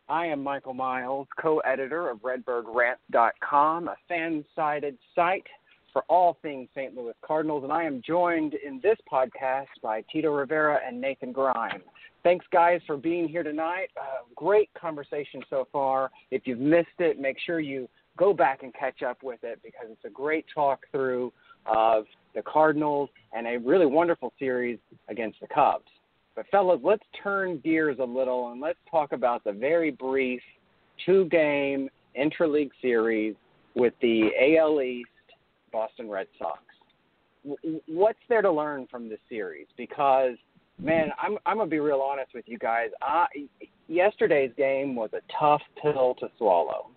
[0.09, 5.47] I am Michael Miles, co editor of RedbirdRants.com, a fan sided site
[5.93, 6.93] for all things St.
[6.93, 11.81] Louis Cardinals, and I am joined in this podcast by Tito Rivera and Nathan Grime.
[12.23, 13.87] Thanks, guys, for being here tonight.
[13.99, 16.11] Uh, great conversation so far.
[16.31, 19.87] If you've missed it, make sure you go back and catch up with it because
[19.89, 21.31] it's a great talk through
[21.65, 25.85] of the Cardinals and a really wonderful series against the Cubs.
[26.35, 30.41] But, fellas, let's turn gears a little and let's talk about the very brief
[31.05, 33.35] two game intra-league series
[33.75, 35.09] with the AL East
[35.71, 36.59] Boston Red Sox.
[37.87, 39.67] What's there to learn from this series?
[39.77, 40.35] Because,
[40.81, 42.89] man, I'm, I'm going to be real honest with you guys.
[43.01, 43.25] I,
[43.87, 46.87] yesterday's game was a tough pill to swallow.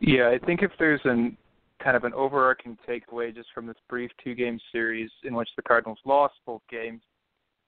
[0.00, 1.36] Yeah, I think if there's an
[1.82, 5.62] kind of an overarching takeaway just from this brief two game series in which the
[5.62, 7.02] Cardinals lost both games,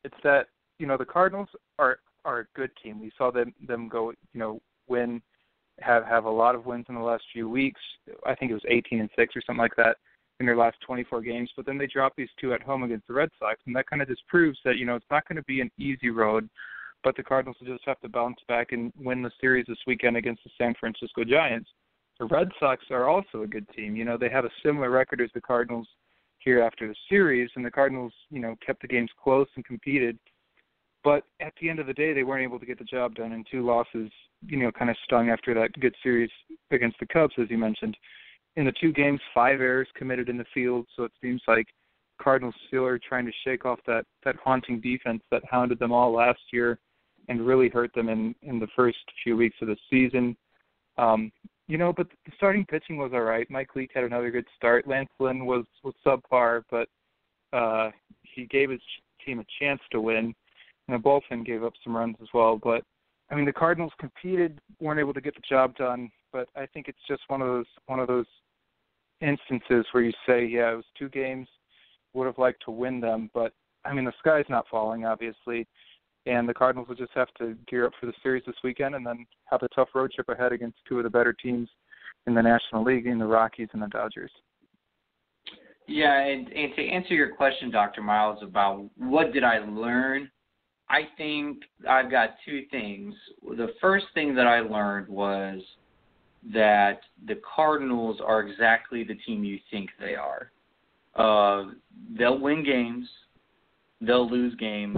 [0.05, 0.47] it's that,
[0.79, 1.49] you know, the Cardinals
[1.79, 3.01] are are a good team.
[3.01, 5.23] We saw them them go, you know, win
[5.81, 7.81] have have a lot of wins in the last few weeks.
[8.27, 9.97] I think it was 18 and 6 or something like that
[10.41, 13.15] in their last 24 games, but then they dropped these two at home against the
[13.15, 15.43] Red Sox and that kind of just proves that, you know, it's not going to
[15.43, 16.49] be an easy road,
[17.05, 20.17] but the Cardinals will just have to bounce back and win the series this weekend
[20.17, 21.71] against the San Francisco Giants
[22.19, 23.97] the Red Sox are also a good team.
[23.97, 25.89] You know, they have a similar record as the Cardinals
[26.39, 30.19] here after the series, and the Cardinals, you know, kept the games close and competed.
[31.05, 33.33] But at the end of the day, they weren't able to get the job done,
[33.33, 34.11] and two losses,
[34.47, 36.31] you know, kind of stung after that good series
[36.71, 37.97] against the Cubs, as you mentioned.
[38.57, 41.67] In the two games, five errors committed in the field, so it seems like
[42.21, 46.13] Cardinals still are trying to shake off that that haunting defense that hounded them all
[46.13, 46.79] last year
[47.29, 50.37] and really hurt them in in the first few weeks of the season.
[50.99, 51.33] Um,
[51.73, 53.51] you know, but the starting pitching was all right.
[53.51, 54.87] Mike Leake had another good start.
[54.87, 56.87] Lance Lynn was was subpar, but
[57.57, 58.83] uh, he gave his
[59.25, 60.35] team a chance to win.
[60.87, 62.61] And the bullpen gave up some runs as well.
[62.63, 62.85] But
[63.31, 66.11] I mean, the Cardinals competed, weren't able to get the job done.
[66.31, 68.27] But I think it's just one of those one of those
[69.23, 71.49] instances where you say, yeah, it was two games.
[72.13, 73.55] Would have liked to win them, but
[73.87, 75.67] I mean, the sky's not falling, obviously
[76.27, 79.07] and the Cardinals will just have to gear up for the series this weekend and
[79.07, 81.69] then have a tough road trip ahead against two of the better teams
[82.27, 84.31] in the National League, in the Rockies and the Dodgers.
[85.89, 88.03] Yeah, and, and to answer your question, Dr.
[88.03, 90.31] Miles, about what did I learn,
[90.89, 91.59] I think
[91.89, 93.15] I've got two things.
[93.43, 95.61] The first thing that I learned was
[96.53, 100.51] that the Cardinals are exactly the team you think they are.
[101.15, 101.73] Uh,
[102.17, 103.09] they'll win games,
[104.01, 104.97] they'll lose games,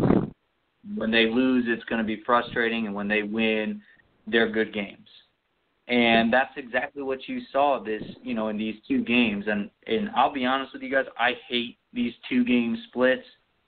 [0.96, 3.80] when they lose, it's going to be frustrating, and when they win,
[4.26, 5.08] they're good games.
[5.86, 9.44] And that's exactly what you saw this, you know, in these two games.
[9.46, 13.24] And and I'll be honest with you guys, I hate these two game splits.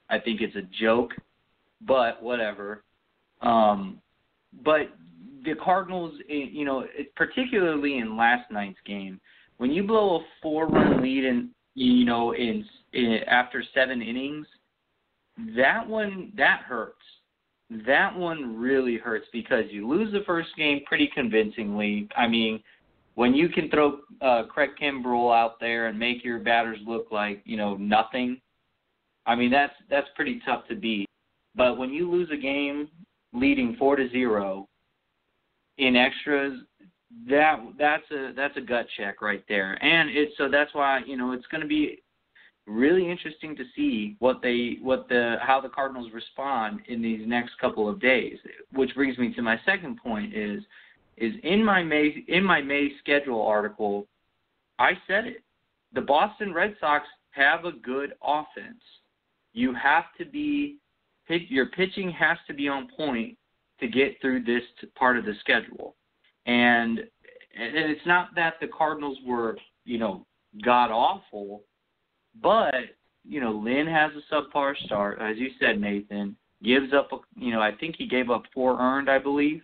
[0.09, 1.11] I think it's a joke,
[1.81, 2.83] but whatever.
[3.41, 4.01] Um,
[4.63, 4.89] but
[5.45, 9.19] the Cardinals, eh, you know, particularly in last night's game,
[9.57, 14.47] when you blow a four-run lead in, you know, in, in after seven innings,
[15.55, 17.01] that one that hurts.
[17.85, 22.07] That one really hurts because you lose the first game pretty convincingly.
[22.15, 22.63] I mean,
[23.15, 27.41] when you can throw uh, Craig Kimbrel out there and make your batters look like
[27.45, 28.39] you know nothing,
[29.25, 31.07] I mean that's that's pretty tough to beat.
[31.55, 32.87] But when you lose a game
[33.33, 34.67] leading four to zero
[35.77, 36.59] in extras,
[37.29, 39.83] that that's a that's a gut check right there.
[39.83, 41.99] And it's so that's why you know it's going to be
[42.67, 47.57] really interesting to see what they what the how the Cardinals respond in these next
[47.59, 48.37] couple of days.
[48.73, 50.61] Which brings me to my second point is
[51.17, 54.07] is in my May in my May schedule article,
[54.77, 55.43] I said it.
[55.93, 58.81] The Boston Red Sox have a good offense.
[59.53, 60.77] you have to be
[61.29, 63.37] your pitching has to be on point
[63.79, 64.63] to get through this
[64.95, 65.95] part of the schedule.
[66.45, 70.25] And and it's not that the Cardinals were, you know,
[70.63, 71.63] god awful,
[72.41, 72.73] but
[73.27, 76.35] you know, Lynn has a subpar start, as you said, Nathan.
[76.63, 79.61] Gives up, a, you know, I think he gave up four earned, I believe.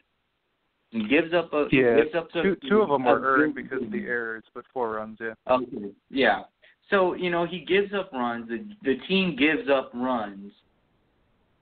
[0.91, 1.95] He gives up a yeah.
[1.95, 5.17] Gives up two two of them were earned because of the errors, but four runs,
[5.19, 5.33] yeah.
[5.49, 6.43] Okay, yeah.
[6.91, 8.47] So you know he gives up runs.
[8.47, 10.51] The the team gives up runs,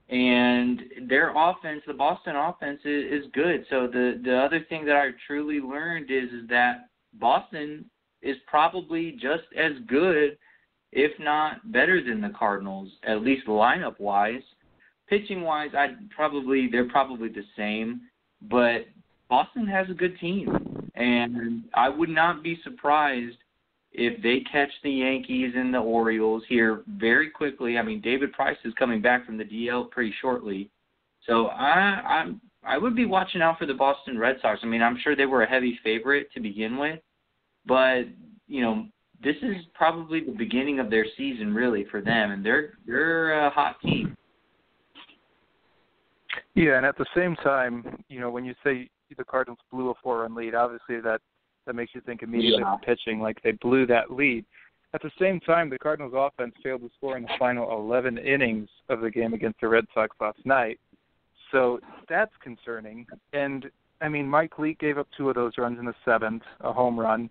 [0.10, 3.66] and their offense, the Boston offense, is, is good.
[3.70, 7.86] So the the other thing that I truly learned is is that Boston
[8.22, 10.38] is probably just as good,
[10.92, 14.42] if not better than the Cardinals, at least lineup wise.
[15.08, 18.02] Pitching wise, I probably they're probably the same,
[18.44, 18.86] but
[19.30, 23.38] Boston has a good team, and I would not be surprised
[23.92, 27.78] if they catch the Yankees and the Orioles here very quickly.
[27.78, 30.70] I mean, David Price is coming back from the DL pretty shortly,
[31.28, 34.62] so I I'm I would be watching out for the Boston Red Sox.
[34.64, 37.00] I mean, I'm sure they were a heavy favorite to begin with,
[37.66, 38.04] but
[38.48, 38.86] you know
[39.24, 43.50] this is probably the beginning of their season really for them, and they're they're a
[43.50, 44.16] hot team.
[46.56, 49.94] Yeah, and at the same time, you know, when you say the Cardinals blew a
[50.04, 51.22] four-run lead, obviously that
[51.66, 52.74] that makes you think immediately yeah.
[52.74, 54.46] of pitching, like they blew that lead.
[54.94, 58.68] At the same time, the Cardinals' offense failed to score in the final 11 innings
[58.90, 60.80] of the game against the Red Sox last night,
[61.52, 61.80] so
[62.10, 63.06] that's concerning.
[63.34, 63.70] And
[64.02, 67.00] I mean, Mike Leake gave up two of those runs in the seventh, a home
[67.00, 67.30] run.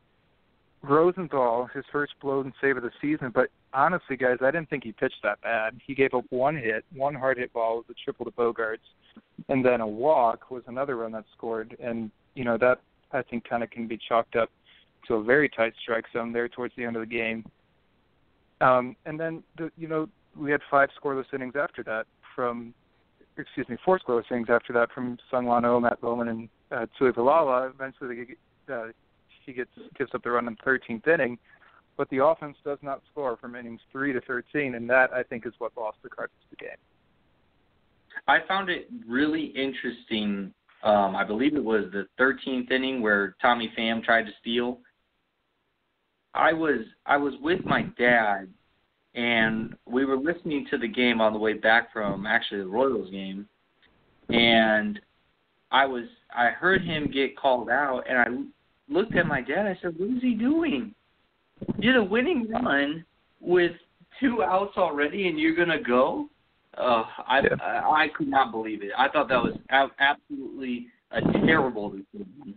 [0.82, 4.92] Rosenthal, his first blown save of the season, but honestly, guys, I didn't think he
[4.92, 5.78] pitched that bad.
[5.86, 8.78] He gave up one hit, one hard hit ball was a triple to Bogaerts,
[9.48, 11.76] and then a walk was another run that scored.
[11.82, 12.80] And you know that
[13.12, 14.50] I think kind of can be chalked up
[15.08, 17.44] to a very tight strike zone there towards the end of the game.
[18.60, 22.72] Um, and then the, you know we had five scoreless innings after that from,
[23.36, 27.70] excuse me, four scoreless innings after that from Sung Won Matt Bowman, and uh, Tuivailala.
[27.70, 28.86] Eventually, they, uh,
[29.50, 31.38] he gets gives up the run in the 13th inning
[32.00, 35.46] but the offense does not score from innings three to 13, and that I think
[35.46, 36.70] is what lost the Cardinals the game.
[38.26, 40.54] I found it really interesting.
[40.82, 44.78] Um, I believe it was the 13th inning where Tommy Pham tried to steal.
[46.32, 48.48] I was I was with my dad,
[49.14, 53.10] and we were listening to the game on the way back from actually the Royals
[53.10, 53.46] game,
[54.30, 54.98] and
[55.70, 58.24] I was I heard him get called out, and I
[58.90, 59.66] looked at my dad.
[59.66, 60.94] I said, "What is he doing?"
[61.78, 63.04] You did a winning run
[63.40, 63.72] with
[64.18, 66.28] two outs already, and you're gonna go.
[66.76, 67.56] Uh, I, yeah.
[67.62, 68.90] I I could not believe it.
[68.96, 72.54] I thought that was a- absolutely a terrible decision.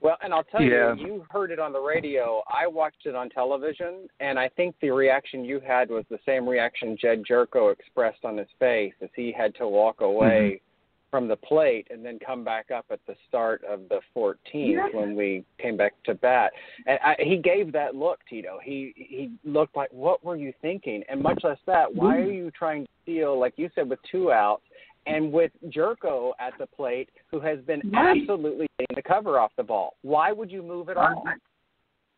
[0.00, 0.94] Well, and I'll tell yeah.
[0.94, 2.42] you, you heard it on the radio.
[2.52, 6.48] I watched it on television, and I think the reaction you had was the same
[6.48, 10.71] reaction Jedd Gyorko expressed on his face as he had to walk away mm-hmm
[11.12, 14.88] from the plate and then come back up at the start of the 14th yeah.
[14.94, 16.50] when we came back to bat.
[16.86, 18.58] And I, he gave that look, Tito.
[18.64, 22.50] He he looked like, "What were you thinking?" And much less that, why are you
[22.50, 24.62] trying to steal, like you said, with two outs?
[25.04, 28.20] And with Gyorko at the plate, who has been right.
[28.20, 31.24] absolutely taking the cover off the ball, why would you move at uh, all?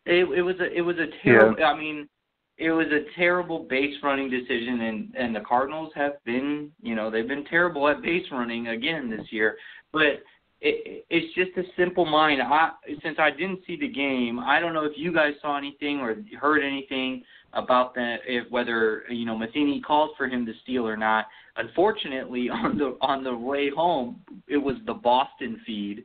[0.06, 1.58] It, it was a it was a terrible.
[1.58, 1.72] Yeah.
[1.72, 2.08] I mean,
[2.56, 7.10] it was a terrible base running decision and and the Cardinals have been you know
[7.10, 9.56] they've been terrible at base running again this year.
[9.92, 10.22] But
[10.60, 12.40] it, it's just a simple mind.
[12.40, 12.70] I
[13.02, 16.16] since I didn't see the game I don't know if you guys saw anything or
[16.40, 20.96] heard anything about that if whether you know Matheny called for him to steal or
[20.96, 21.26] not.
[21.56, 26.04] Unfortunately on the on the way home it was the Boston feed.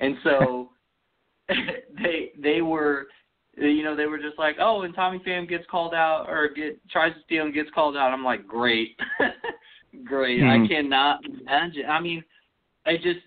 [0.00, 0.70] And so
[2.02, 3.08] they they were
[3.60, 6.80] you know, they were just like, oh, and Tommy Pham gets called out or get
[6.90, 8.12] tries to steal and gets called out.
[8.12, 8.98] I'm like, great,
[10.04, 10.40] great.
[10.40, 10.64] Mm-hmm.
[10.64, 11.86] I cannot imagine.
[11.88, 12.24] I mean,
[12.86, 13.20] I just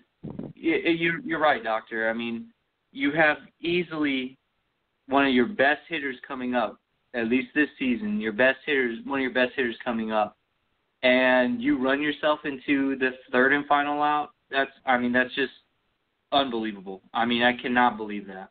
[0.55, 2.09] you you're right, doctor.
[2.09, 2.47] I mean,
[2.91, 4.37] you have easily
[5.07, 6.79] one of your best hitters coming up,
[7.13, 8.19] at least this season.
[8.19, 10.37] Your best hitters, one of your best hitters coming up,
[11.03, 14.29] and you run yourself into the third and final out.
[14.49, 15.51] That's, I mean, that's just
[16.31, 17.01] unbelievable.
[17.13, 18.49] I mean, I cannot believe that.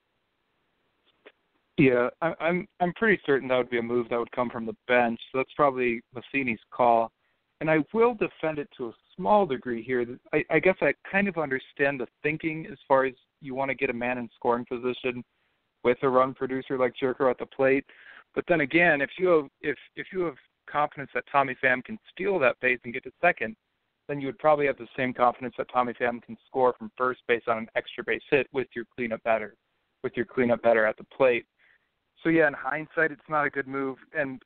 [1.79, 4.77] Yeah, I'm I'm pretty certain that would be a move that would come from the
[4.89, 5.19] bench.
[5.31, 7.11] So that's probably Matheny's call,
[7.61, 10.05] and I will defend it to a small degree here.
[10.35, 13.75] I, I guess I kind of understand the thinking as far as you want to
[13.75, 15.25] get a man in scoring position
[15.83, 17.87] with a run producer like Gyorko at the plate.
[18.35, 20.37] But then again, if you have if if you have
[20.71, 23.57] confidence that Tommy Pham can steal that base and get to second,
[24.09, 27.23] then you would probably have the same confidence that Tommy Pham can score from first
[27.29, 29.55] base on an extra base hit with your cleanup batter,
[30.03, 31.47] with your cleanup batter at the plate
[32.23, 33.99] so yeah, in hindsight, it's not a good move.
[34.17, 34.43] And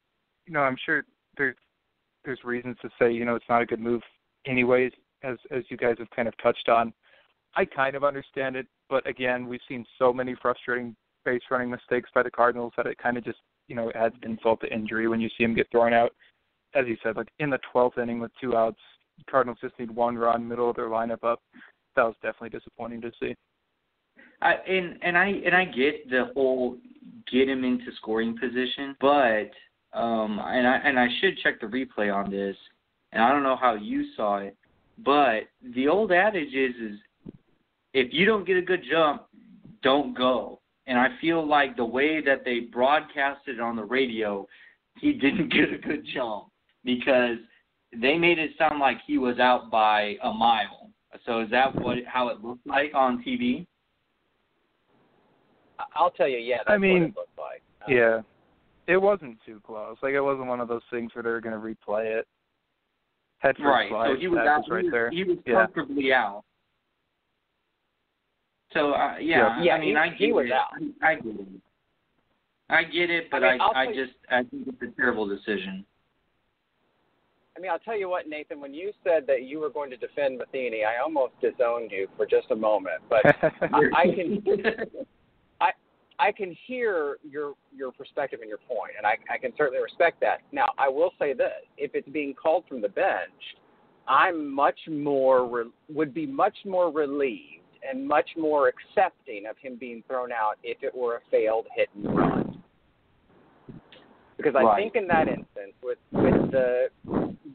[0.46, 1.04] you know, I'm sure
[1.36, 1.56] there's
[2.24, 4.02] there's reasons to say you know it's not a good move,
[4.46, 4.92] anyways.
[5.22, 6.92] As as you guys have kind of touched on,
[7.54, 12.10] I kind of understand it, but again, we've seen so many frustrating base running mistakes
[12.14, 15.20] by the Cardinals that it kind of just you know adds insult to injury when
[15.20, 16.12] you see them get thrown out.
[16.74, 18.80] As you said, like in the 12th inning with two outs,
[19.30, 21.40] Cardinals just need one run, middle of their lineup up.
[21.94, 23.34] That was definitely disappointing to see.
[24.42, 26.76] And and I and I get the whole
[27.30, 29.50] get him into scoring position, but
[29.92, 32.56] um and I and I should check the replay on this.
[33.12, 34.56] And I don't know how you saw it,
[34.98, 36.98] but the old adage is is
[37.94, 39.22] if you don't get a good jump,
[39.82, 40.60] don't go.
[40.86, 44.46] And I feel like the way that they broadcasted on the radio,
[44.98, 46.48] he didn't get a good jump
[46.84, 47.38] because
[47.92, 50.90] they made it sound like he was out by a mile.
[51.24, 53.66] So is that what how it looked like on TV?
[55.94, 56.58] I'll tell you, yeah.
[56.58, 57.62] That's I mean, what it looked like.
[57.86, 58.20] Um, Yeah,
[58.86, 59.96] it wasn't too close.
[60.02, 61.60] Like it wasn't one of those things where they're going to
[61.90, 62.26] replay it.
[63.38, 63.88] Head first Right.
[63.90, 64.58] slide, So he was out.
[64.60, 65.10] was right he was, there.
[65.10, 65.54] He was Yeah.
[65.66, 66.42] comfortably out.
[68.72, 70.52] So uh, yeah, Yeah, I mean, he- I he get was it.
[70.52, 70.72] out.
[71.02, 71.46] I get it.
[72.68, 75.26] I get it, but I I, mean, I'll I, just I think it's a terrible
[75.26, 75.84] decision.
[77.56, 78.60] I mean, I'll tell you what, Nathan.
[78.60, 82.26] When you said that you were going to defend Matheny, I almost disowned you for
[82.26, 83.00] just a moment.
[83.08, 83.24] But
[83.72, 84.42] I, I can,
[86.18, 90.20] I, can hear your your perspective and your point, and I, I can certainly respect
[90.20, 90.38] that.
[90.52, 93.56] Now, I will say this: if it's being called from the bench,
[94.08, 99.76] I'm much more re- would be much more relieved and much more accepting of him
[99.78, 102.62] being thrown out if it were a failed hit and run.
[104.36, 104.82] Because I Right.
[104.82, 106.88] think in that instance, with with the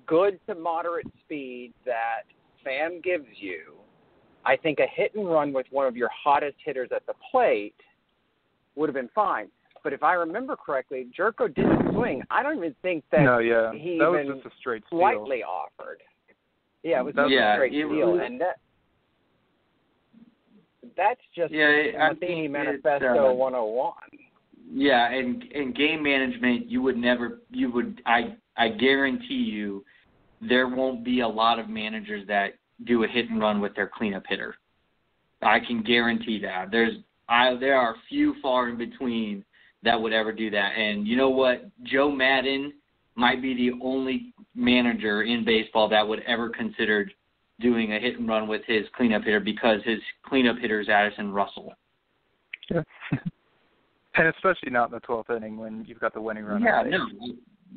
[0.06, 2.24] good to moderate speed that
[2.64, 3.76] Sam gives you,
[4.46, 7.76] I think a hit and run with one of your hottest hitters at the plate
[8.76, 9.48] would have been fine.
[9.84, 12.22] But if I remember correctly, Gyorko didn't swing.
[12.30, 15.00] I don't even think that no, yeah, he that was just a straight steal.
[15.00, 15.98] slightly offered.
[16.84, 18.60] Yeah, it was just Yeah, a straight it steal, was- and that
[20.96, 23.94] that's just Yeah, it- I Matheny think it's, Manifesto uh, 101.
[24.74, 29.84] Yeah, and and game management, you would never, you would, I I guarantee you,
[30.42, 32.54] there won't be a lot of managers that
[32.86, 34.56] do a hit and run with their cleanup hitter.
[35.42, 36.70] I can guarantee that.
[36.72, 36.96] There's,
[37.30, 39.44] I there are few far in between
[39.84, 40.74] that would ever do that.
[40.78, 41.70] And you know what?
[41.84, 42.74] Joe Maddon
[43.16, 47.10] might be the only manager in baseball that would ever consider
[47.60, 51.32] doing a hit and run with his cleanup hitter because his cleanup hitter is Addison
[51.32, 51.74] Russell.
[52.70, 52.82] Yeah.
[54.16, 56.62] and especially not in the 12th inning when you've got the winning run.
[56.62, 57.08] Yeah, no,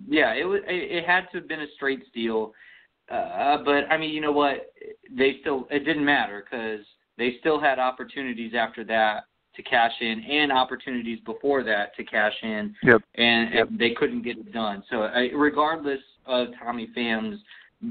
[0.08, 0.60] yeah, it was.
[0.66, 2.52] It, it had to have been a straight steal,
[3.10, 4.72] uh, but I mean, you know what?
[5.10, 5.68] They still.
[5.70, 6.84] It didn't matter because
[7.16, 9.24] they still had opportunities after that
[9.56, 13.02] to cash in, and opportunities before that to cash in, Yep.
[13.14, 13.68] and, Yep.
[13.68, 14.82] and they couldn't get it done.
[14.90, 17.40] So, uh, regardless of Tommy Pham's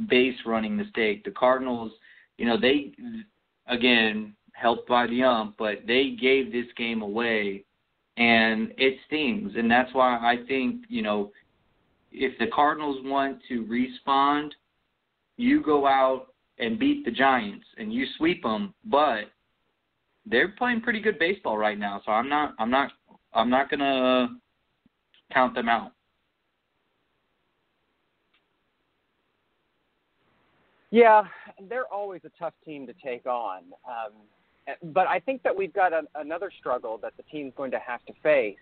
[0.07, 1.91] base running mistake, the Cardinals,
[2.37, 2.91] you know, they
[3.67, 7.63] again helped by the ump, but they gave this game away
[8.17, 9.55] and it stings.
[9.55, 11.31] And that's why I think, you know,
[12.11, 14.55] if the Cardinals want to respond,
[15.37, 19.31] you go out and beat the Giants and you sweep them, but
[20.25, 22.91] they're playing pretty good baseball right now, so I'm not I'm not
[23.33, 24.27] I'm not to
[25.33, 25.91] count them out.
[30.91, 31.23] Yeah,
[31.69, 33.63] they're always a tough team to take on.
[33.87, 34.11] Um,
[34.93, 38.05] but I think that we've got a, another struggle that the team's going to have
[38.05, 38.57] to face,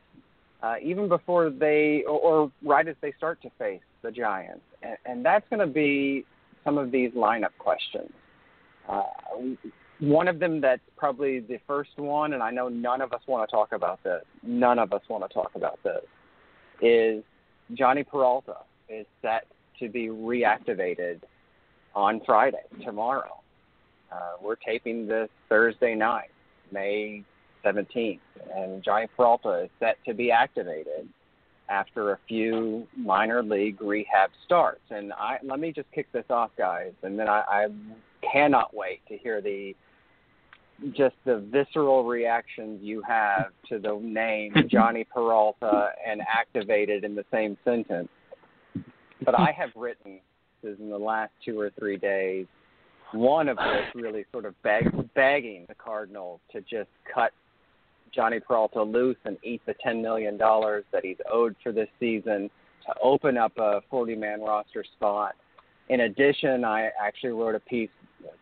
[0.63, 4.97] uh, even before they, or, or right as they start to face the Giants, and,
[5.05, 6.25] and that's going to be
[6.63, 8.09] some of these lineup questions.
[8.87, 9.03] Uh,
[10.01, 13.47] one of them that's probably the first one, and I know none of us want
[13.47, 14.23] to talk about this.
[14.41, 16.01] None of us want to talk about this.
[16.81, 17.23] Is
[17.73, 18.57] Jhonny Peralta
[18.89, 19.45] is set
[19.79, 21.21] to be reactivated
[21.93, 23.41] on Friday, tomorrow.
[24.11, 26.31] Uh, we're taping this Thursday night,
[26.71, 27.23] May
[27.63, 28.19] 17th,
[28.55, 31.07] and Jhonny Peralta is set to be activated
[31.69, 34.81] after a few minor league rehab starts.
[34.89, 37.67] And I let me just kick this off, guys, and then I, I
[38.33, 39.75] cannot wait to hear the
[40.89, 47.25] just the visceral reactions you have to the name Jhonny Peralta and activated in the
[47.31, 48.09] same sentence.
[49.23, 50.19] But I have written
[50.63, 52.47] this in the last two or three days,
[53.13, 57.31] one of which really sort of beg, begging the Cardinals to just cut
[58.15, 62.49] Jhonny Peralta loose and eat the $10 million that he's owed for this season
[62.85, 65.35] to open up a 40 man roster spot.
[65.89, 67.89] In addition, I actually wrote a piece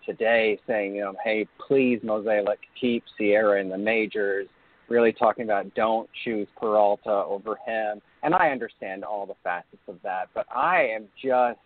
[0.05, 4.47] today saying, you know, hey, please, Mozeliak, keep Sierra in the majors,
[4.89, 8.01] really talking about don't choose Peralta over him.
[8.23, 11.59] and I understand all the facets of that, but I am just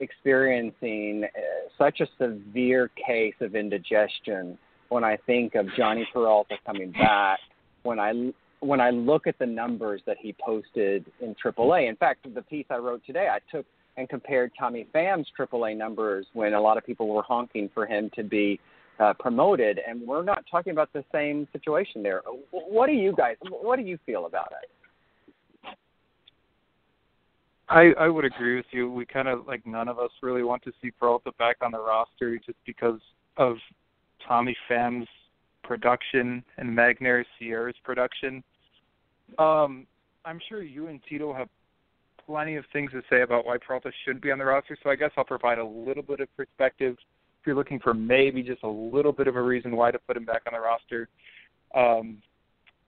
[0.00, 1.38] experiencing uh,
[1.78, 7.38] such a severe case of indigestion when I think of Jhonny Peralta coming back.
[7.82, 12.32] When I when I look at the numbers that he posted in AAA, in fact,
[12.32, 13.66] the piece I wrote today, I took
[13.96, 18.10] and compared Tommy Pham's AAA numbers when a lot of people were honking for him
[18.14, 18.58] to be
[18.98, 22.22] uh, promoted, and we're not talking about the same situation there.
[22.50, 23.36] What do you guys?
[23.40, 24.68] What do you feel about it?
[27.68, 28.90] I I would agree with you.
[28.90, 31.80] We kind of like none of us really want to see Peralta back on the
[31.80, 33.00] roster just because
[33.38, 33.56] of
[34.26, 35.08] Tommy Pham's
[35.64, 38.42] production and Magneuris Sierra's production.
[39.38, 39.86] Um,
[40.24, 41.48] I'm sure you and Tito have
[42.26, 44.96] plenty of things to say about why Peralta shouldn't be on the roster, so I
[44.96, 46.96] guess I'll provide a little bit of perspective.
[47.40, 50.16] If you're looking for maybe just a little bit of a reason why to put
[50.16, 51.08] him back on the roster,
[51.74, 52.18] um,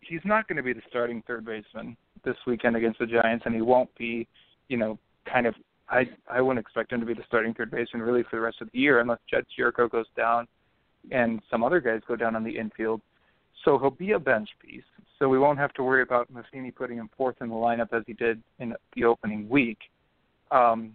[0.01, 3.55] he's not going to be the starting third baseman this weekend against the Giants, and
[3.55, 4.27] he won't be,
[4.69, 4.99] you know,
[5.31, 5.55] kind of.
[5.89, 8.63] I I wouldn't expect him to be the starting third baseman really for the rest
[8.63, 10.49] of the year unless Jedd Gyorko goes down
[11.11, 13.03] and some other guys go down on the infield.
[13.65, 14.83] So he'll be a bench piece.
[15.19, 18.03] So we won't have to worry about Matheny putting him fourth in the lineup as
[18.07, 19.79] he did in the opening week.
[20.51, 20.95] Um,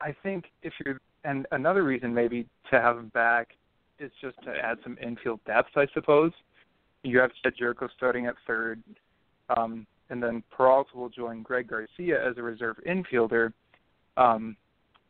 [0.00, 3.48] I think if you're, and another reason maybe to have him back
[3.98, 6.32] is just to add some infield depth, I suppose.
[7.02, 8.82] You have Jedd Gyorko starting at third,
[9.56, 13.52] um, and then Peralta will join Greg Garcia as a reserve infielder.
[14.16, 14.56] Um,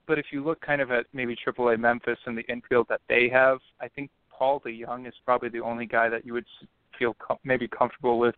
[0.06, 3.28] but if you look kind of at maybe AAA Memphis and the infield that they
[3.28, 6.46] have, I think Paul DeJong is probably the only guy that you would
[7.00, 8.36] feel com- maybe comfortable with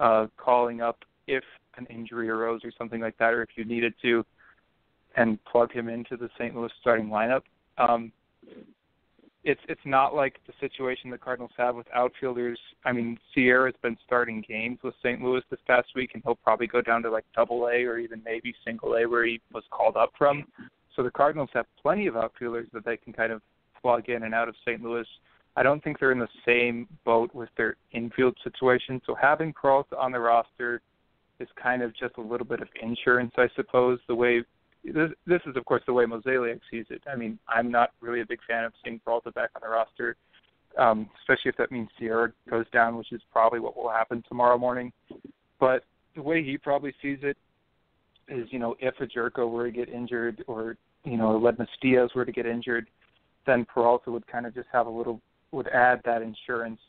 [0.00, 1.44] uh, calling up if
[1.76, 4.24] an injury arose or something like that, or if you needed to,
[5.16, 6.56] and plug him into the St.
[6.56, 7.42] Louis starting lineup.
[7.78, 8.10] Um,
[9.44, 12.58] it's it's not like the situation the Cardinals have with outfielders.
[12.84, 15.20] I mean, Sierra's been starting games with St.
[15.20, 18.22] Louis this past week, and he'll probably go down to like Double A or even
[18.24, 20.44] maybe Single A, where he was called up from.
[20.94, 23.42] So the Cardinals have plenty of outfielders that they can kind of
[23.80, 24.82] plug in and out of St.
[24.82, 25.06] Louis.
[25.56, 29.00] I don't think they're in the same boat with their infield situation.
[29.06, 30.80] So having Peralta on the roster
[31.40, 33.98] is kind of just a little bit of insurance, I suppose.
[34.08, 34.42] The way
[34.84, 37.02] this, this is, of course, the way Mozeliak sees it.
[37.10, 40.16] I mean, I'm not really a big fan of seeing Peralta back on the roster,
[40.78, 44.56] um, especially if that means Sierra goes down, which is probably what will happen tomorrow
[44.56, 44.92] morning.
[45.60, 45.84] But
[46.14, 47.36] the way he probably sees it
[48.28, 52.10] is, you know, if a Gyorko were to get injured or, you know, Aledmys Diaz
[52.14, 52.86] were to get injured–
[53.46, 55.20] then Peralta would kind of just have a little
[55.52, 56.80] would add that insurance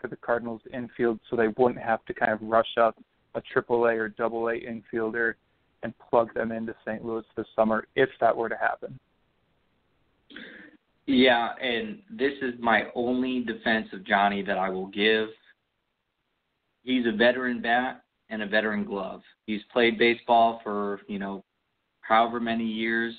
[0.00, 2.96] for the Cardinals infield, so they wouldn't have to kind of rush up
[3.34, 5.34] a triple A or double A infielder
[5.82, 7.04] and plug them into St.
[7.04, 8.98] Louis this summer if that were to happen.
[11.06, 15.28] Yeah, and this is my only defense of Jhonny that I will give.
[16.82, 19.22] He's a veteran bat and a veteran glove.
[19.46, 21.44] He's played baseball for, you know,
[22.02, 23.14] however many years,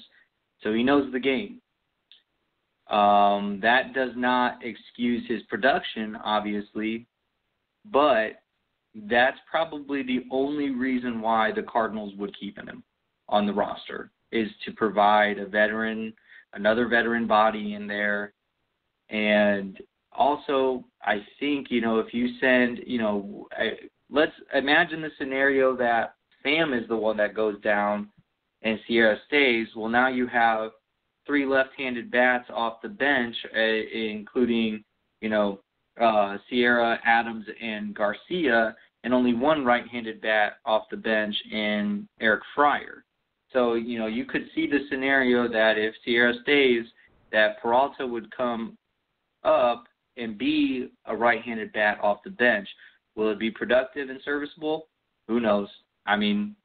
[0.62, 1.62] so he knows the game.
[2.90, 7.06] Um, that does not excuse his production, obviously,
[7.86, 8.42] but
[8.96, 12.84] that's probably the only reason why the Cardinals would keep him
[13.28, 16.14] on the roster is to provide a veteran,
[16.54, 18.34] another veteran body in there,
[19.10, 19.78] and
[20.12, 23.48] also I think you know if you send you know
[24.10, 28.10] let's imagine the scenario that Sam is the one that goes down
[28.62, 29.68] and Sierra stays.
[29.76, 30.72] Well, now you have
[31.30, 34.84] three left-handed bats off the bench, uh, including
[35.22, 35.60] you know
[36.02, 42.42] uh, Sierra, Adams, and Garcia, and only one right-handed bat off the bench in Eric
[42.56, 43.06] Fryer.
[43.54, 46.86] So you know you could see the scenario that if Sierra stays,
[47.32, 48.76] that Peralta would come
[49.44, 49.84] up
[50.18, 52.68] and be a right-handed bat off the bench.
[53.16, 54.88] Will it be productive and serviceable?
[55.28, 55.68] Who knows?
[56.08, 56.56] I mean,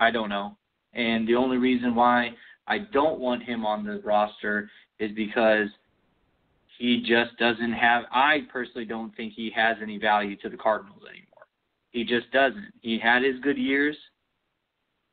[0.00, 0.56] I don't know.
[0.94, 2.30] And the only reason why
[2.66, 5.68] I don't want him on the roster is because
[6.78, 11.02] he just doesn't have I personally don't think he has any value to the Cardinals
[11.08, 11.46] anymore.
[11.90, 12.72] He just doesn't.
[12.82, 13.96] He had his good years.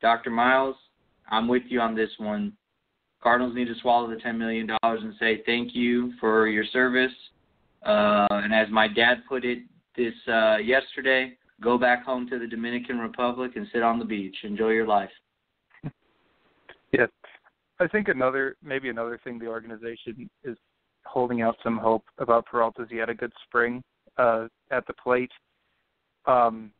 [0.02, 0.30] Dr.
[0.30, 0.76] Miles,
[1.30, 2.52] I'm with you on this one.
[3.22, 7.12] Cardinals need to swallow the $10 million and say thank you for your service.
[7.86, 9.60] Uh, and as my dad put it
[9.96, 14.36] this uh, yesterday, go back home to the Dominican Republic and sit on the beach.
[14.42, 15.10] Enjoy your life.
[16.92, 17.08] yes,
[17.80, 20.56] I think another maybe another thing the organization is
[21.04, 23.82] holding out some hope about Peralta is he had a good spring
[24.18, 25.32] uh, at the plate.
[26.26, 26.70] Um,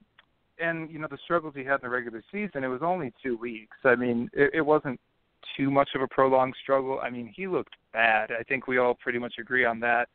[0.59, 3.36] and you know the struggles he had in the regular season, it was only two
[3.36, 3.76] weeks.
[3.84, 5.01] I mean, it, it wasn't
[5.57, 7.01] too much of a prolonged struggle.
[7.03, 8.30] I mean, he looked bad.
[8.30, 10.09] I think we all pretty much agree on that.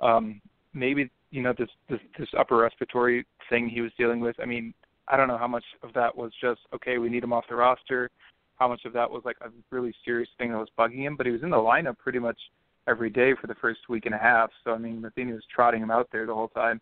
[0.00, 0.40] Um,
[0.74, 4.36] maybe you know this, this this upper respiratory thing he was dealing with.
[4.40, 4.74] I mean,
[5.08, 7.56] I don't know how much of that was just okay, we need him off the
[7.56, 8.10] roster,
[8.60, 11.26] how much of that was like a really serious thing that was bugging him, but
[11.26, 12.38] he was in the lineup pretty much
[12.86, 14.50] every day for the first week and a half.
[14.62, 16.80] So I mean, Matheny was trotting him out there the whole time.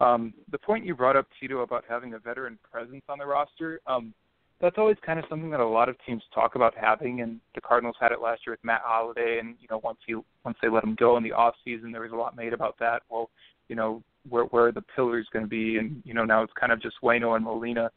[0.00, 3.80] Um, the point you brought up, Tito, about having a veteran presence on the roster,
[3.86, 4.12] um,
[4.60, 7.60] that's always kind of something that a lot of teams talk about having, and the
[7.60, 10.68] Cardinals had it last year with Matt Holliday, and you know once he once they
[10.68, 13.02] let him go in the off season, there was a lot made about that.
[13.08, 13.30] Well,
[13.68, 16.52] you know where where are the pillars going to be, and you know now it's
[16.58, 17.90] kind of just Wayno and Molina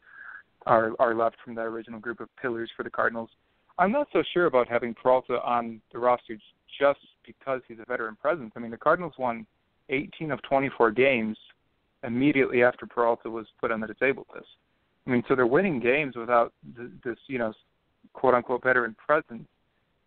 [0.68, 3.30] are are left from that original group of pillars for the Cardinals.
[3.78, 6.36] I'm not so sure about having Peralta on the roster
[6.78, 8.52] just because he's a veteran presence.
[8.56, 9.46] I mean, the Cardinals won
[9.88, 11.36] 18 of 24 games
[12.04, 14.48] immediately after Peralta was put on the disabled list.
[15.06, 17.52] I mean, so they're winning games without th- this, you know,
[18.12, 19.48] quote unquote veteran presence.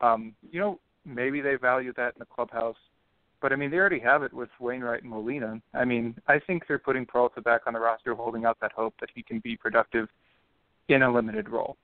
[0.01, 2.76] Um, you know, maybe they value that in the clubhouse,
[3.41, 5.59] but I mean, they already have it with Wainwright and Molina.
[5.74, 8.93] I mean, I think they're putting Peralta back on the roster, holding out that hope
[8.99, 10.07] that he can be productive
[10.90, 11.78] in a limited role.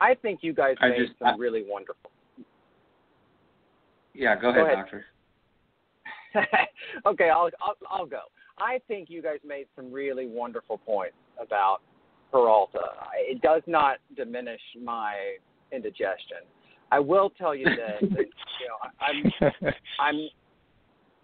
[0.00, 2.10] I think you guys I made just- some I- really wonderful.
[4.14, 4.76] Yeah, go Go ahead, ahead.
[4.78, 5.06] doctor.
[7.06, 8.22] okay, I'll, I'll I'll go.
[8.58, 11.78] I think you guys made some really wonderful points about
[12.32, 12.80] Peralta.
[13.16, 15.14] It does not diminish my
[15.72, 16.38] indigestion.
[16.90, 19.06] I will tell you this: that, you know, I,
[19.60, 20.28] I'm I'm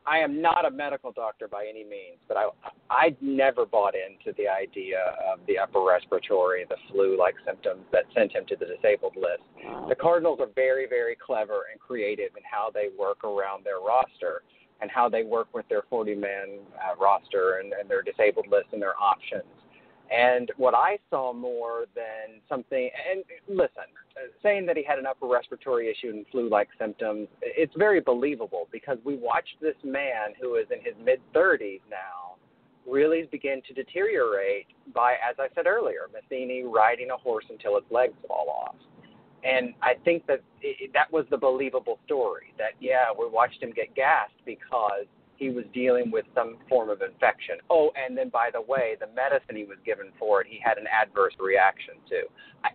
[0.06, 2.48] I am not a medical doctor by any means, but I
[2.90, 8.32] I never bought into the idea of the upper respiratory, the flu-like symptoms that sent
[8.32, 9.42] him to the disabled list.
[9.88, 14.42] The Cardinals are very very clever and creative in how they work around their roster
[14.80, 18.82] and how they work with their 40-man uh, roster and, and their disabled list and
[18.82, 19.44] their options.
[20.14, 23.90] And what I saw more than something, and listen,
[24.42, 28.68] saying that he had an upper respiratory issue and flu like symptoms, it's very believable
[28.70, 32.36] because we watched this man who is in his mid 30s now
[32.88, 37.86] really begin to deteriorate by, as I said earlier, Matheny riding a horse until its
[37.90, 38.76] legs fall off.
[39.42, 43.72] And I think that it, that was the believable story that, yeah, we watched him
[43.74, 45.06] get gassed because
[45.36, 47.56] he was dealing with some form of infection.
[47.70, 50.78] Oh, and then by the way, the medicine he was given for it, he had
[50.78, 52.22] an adverse reaction to.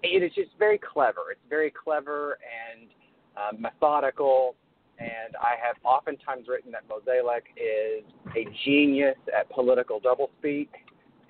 [0.03, 1.31] It is just very clever.
[1.31, 2.89] It's very clever and
[3.37, 4.55] uh, methodical.
[4.99, 8.03] And I have oftentimes written that Mozeliak is
[8.35, 10.67] a genius at political doublespeak.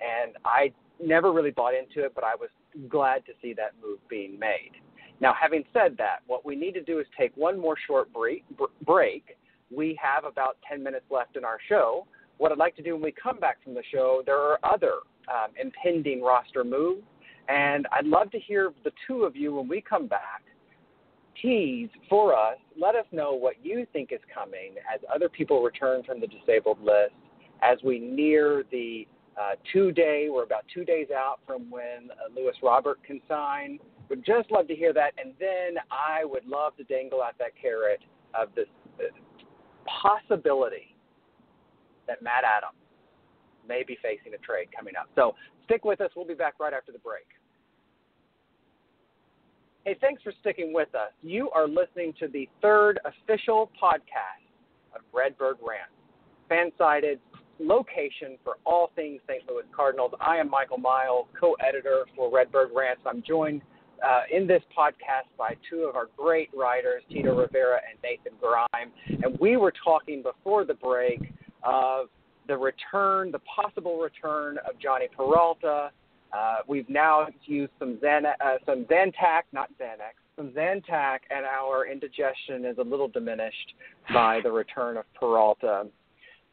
[0.00, 0.72] And I
[1.02, 2.48] never really bought into it, but I was
[2.88, 4.72] glad to see that move being made.
[5.20, 8.44] Now, having said that, what we need to do is take one more short break.
[8.84, 9.36] break
[9.74, 12.06] we have about 10 minutes left in our show.
[12.38, 14.94] What I'd like to do when we come back from the show, there are other
[15.28, 17.02] um, impending roster moves,
[17.48, 20.42] and I'd love to hear the two of you when we come back
[21.40, 22.56] tease for us.
[22.78, 26.80] Let us know what you think is coming as other people return from the disabled
[26.80, 27.14] list,
[27.62, 29.06] as we near the
[29.40, 33.78] uh, two day, we're about two days out from when uh, Luis Robert can sign.
[34.08, 37.52] Would just love to hear that, and then I would love to dangle out that
[37.60, 38.00] carrot
[38.38, 38.66] of this.
[38.98, 39.04] Uh,
[39.84, 40.94] possibility
[42.06, 42.76] that Matt Adams
[43.68, 45.08] may be facing a trade coming up.
[45.14, 46.10] So stick with us.
[46.16, 47.26] We'll be back right after the break.
[49.84, 51.12] Hey, thanks for sticking with us.
[51.22, 54.44] You are listening to the third official podcast
[54.94, 55.90] of Redbird Rant,
[56.48, 57.18] fan sided
[57.58, 59.42] location for all things St.
[59.48, 60.12] Louis Cardinals.
[60.20, 63.02] I am Michael Miles, co editor for Redbird Rants.
[63.06, 63.62] I'm joined
[64.06, 68.92] uh, in this podcast by two of our great writers, Tito Rivera and Nathan Grime.
[69.22, 71.32] And we were talking before the break
[71.62, 72.08] of
[72.48, 75.90] the return, the possible return of Jhonny Peralta.
[76.32, 81.86] Uh, we've now used some, Xan- uh, some Zantac, not Xanax, some Zantac, and our
[81.86, 83.74] indigestion is a little diminished
[84.12, 85.86] by the return of Peralta.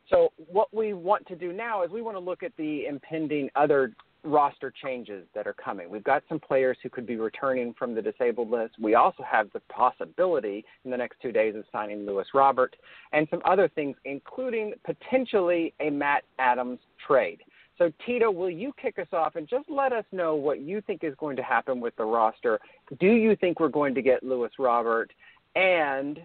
[0.09, 3.49] So, what we want to do now is we want to look at the impending
[3.55, 3.91] other
[4.23, 5.89] roster changes that are coming.
[5.89, 8.75] We've got some players who could be returning from the disabled list.
[8.79, 12.75] We also have the possibility in the next two days of signing Luis Robert
[13.13, 17.41] and some other things, including potentially a Matt Adams trade.
[17.77, 21.03] So, Tito, will you kick us off and just let us know what you think
[21.03, 22.59] is going to happen with the roster?
[22.99, 25.11] Do you think we're going to get Luis Robert?
[25.55, 26.19] And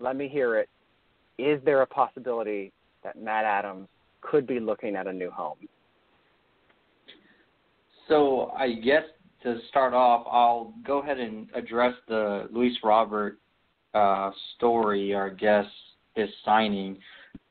[0.00, 0.68] let me hear it.
[1.38, 2.72] Is there a possibility
[3.04, 3.88] that Matt Adams
[4.20, 5.58] could be looking at a new home?
[8.10, 9.04] So I guess
[9.44, 13.38] to start off, I'll go ahead and address the Luis Robert
[13.94, 15.64] uh, story, or I guess
[16.14, 16.98] his signing.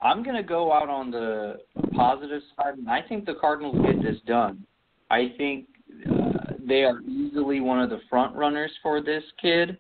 [0.02, 1.62] I'm going to go out on the
[1.96, 4.66] positive side, and I think the Cardinals get this done.
[5.10, 5.68] I think
[6.12, 9.78] uh, they are easily one of the front runners for this kid.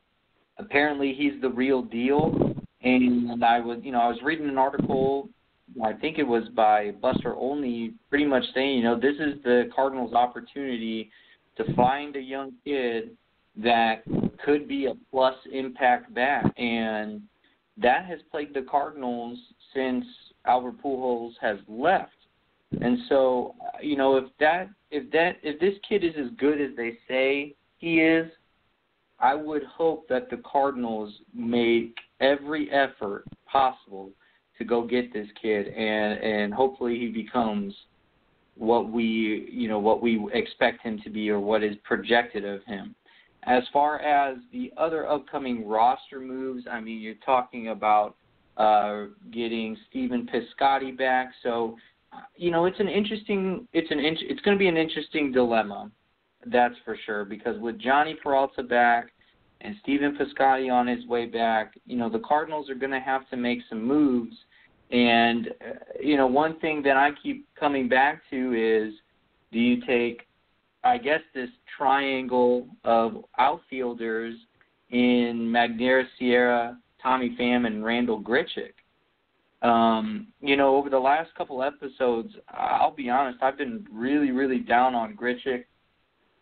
[0.58, 2.56] Apparently, he's the real deal.
[2.82, 5.28] And I was, you know, I was reading an article
[5.84, 9.70] I think it was by Buster Olney, pretty much saying, you know, this is the
[9.76, 11.10] Cardinals' opportunity
[11.58, 13.12] to find a young kid
[13.58, 14.04] that
[14.44, 17.22] could be a plus impact bat, and
[17.78, 19.38] that has plagued the Cardinals
[19.74, 20.06] since
[20.46, 22.12] Albert Pujols has left.
[22.82, 26.76] And so, you know, if that if that if this kid is as good as
[26.78, 28.30] they say he is,
[29.20, 34.12] I would hope that the Cardinals make every effort possible
[34.60, 37.74] to go get this kid and and hopefully he becomes
[38.60, 42.64] what we you know what we expect him to be or what is projected of
[42.66, 42.93] him.
[43.43, 48.16] As far as the other upcoming roster moves, I mean you're talking about
[48.57, 51.78] uh, getting Stephen Piscotty back, so
[52.36, 55.89] you know it's an interesting it's an it's going to be an interesting dilemma,
[56.47, 59.14] that's for sure because with Jhonny Peralta back
[59.62, 63.30] and Stephen Piscotty on his way back, you know the Cardinals are going to have
[63.30, 64.36] to make some moves
[64.92, 68.94] and uh, you know, one thing that I keep coming back to is,
[69.52, 70.28] do you take,
[70.84, 74.36] I guess, this triangle of outfielders
[74.90, 78.74] in Magneuris Sierra, Tommy Pham, and Randall Grichuk?
[79.62, 84.60] Um, you know, over the last couple episodes, I'll be honest, I've been really, really
[84.60, 85.66] down on Grichuk.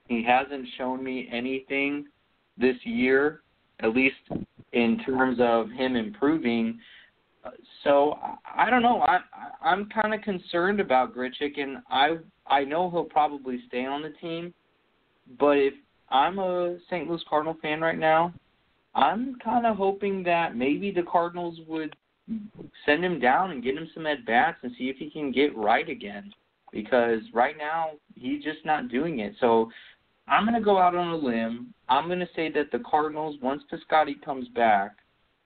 [0.08, 2.06] He hasn't shown me anything
[2.58, 3.41] this year,
[3.80, 4.16] at least
[4.74, 6.80] in terms of him improving
[7.84, 8.18] so
[8.56, 9.02] I don't know.
[9.02, 9.20] I
[9.62, 12.18] I'm kind of concerned about Grichuk, and I
[12.48, 14.54] I know he'll probably stay on the team,
[15.39, 15.74] but if
[16.10, 17.08] I'm a St.
[17.08, 18.34] Louis Cardinal fan right now,
[18.95, 21.95] I'm kind of hoping that maybe the Cardinals would
[22.86, 25.56] send him down and get him some at bats and see if he can get
[25.56, 26.32] right again.
[26.72, 29.34] Because right now he's just not doing it.
[29.39, 29.70] So
[30.28, 31.74] I'm going to go out on a limb.
[31.88, 34.98] I'm going to say that the Cardinals, once Piscotty comes back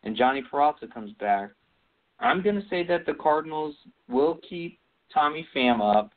[0.04, 1.52] and Jhonny Peralta comes back,
[2.22, 3.76] I'm going to say that the Cardinals
[4.08, 4.80] will keep
[5.14, 6.12] Tommy Pham up,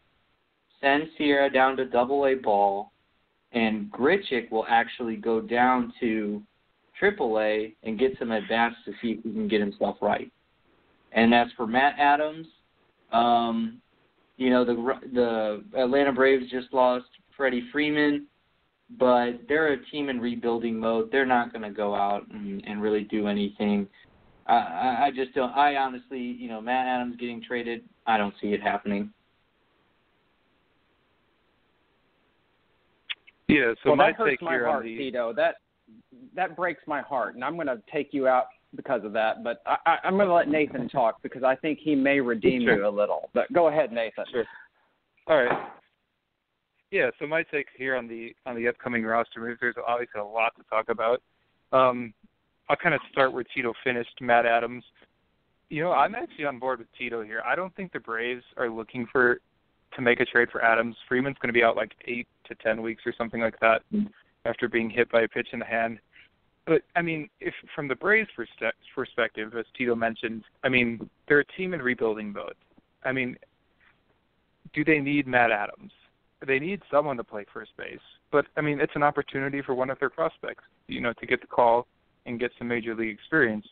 [0.81, 2.93] send Sierra down to Double A ball,
[3.53, 6.43] and Grichuk will actually go down to
[6.99, 10.31] Triple A and get some at bats to see if he can get himself right.
[11.13, 12.47] And as for Matt Adams,
[13.13, 13.81] um,
[14.37, 14.75] you know the
[15.13, 18.27] the Atlanta Braves just lost Freddie Freeman,
[18.99, 21.11] but they're a team in rebuilding mode.
[21.13, 23.87] They're not going to go out and, and really do anything
[24.47, 25.51] I, I just don't.
[25.53, 29.11] I honestly, you know, Matt Adams getting traded, I don't see it happening.
[33.49, 35.33] Yeah, so well, my that hurts take my here heart, on the Tito.
[35.33, 35.57] That
[36.35, 39.45] that breaks my heart, and I'm going to take you out because of that.
[39.45, 42.63] But I, I, I'm going to let Nathan talk because I think he may redeem
[42.63, 42.77] sure.
[42.77, 43.31] you a little.
[43.35, 44.25] But go ahead, Nathan.
[44.31, 44.45] Sure.
[45.27, 45.69] All right.
[46.91, 50.25] Yeah, so my take here on the on the upcoming roster moves, there's obviously a
[50.25, 51.23] lot to talk about.
[51.73, 52.15] Um,
[52.69, 54.21] I'll kind of start where Tito finished.
[54.21, 54.85] Matt Adams.
[55.69, 57.43] You know, I'm actually on board with Tito here.
[57.45, 59.39] I don't think the Braves are looking for
[59.95, 60.97] to make a trade for Adams.
[61.09, 63.83] Freeman's going to be out like eight to ten weeks or something like that
[64.45, 65.99] after being hit by a pitch in the hand.
[66.67, 68.29] But I mean, if from the Braves'
[68.95, 72.55] perspective, as Tito mentioned, I mean they're a team in rebuilding mode.
[73.05, 73.37] I mean,
[74.73, 75.93] do they need Matt Adams?
[76.47, 77.99] They need someone to play first base.
[78.33, 81.41] But I mean, it's an opportunity for one of their prospects, you know, to get
[81.41, 81.87] the call
[82.27, 83.67] and get some major league experience.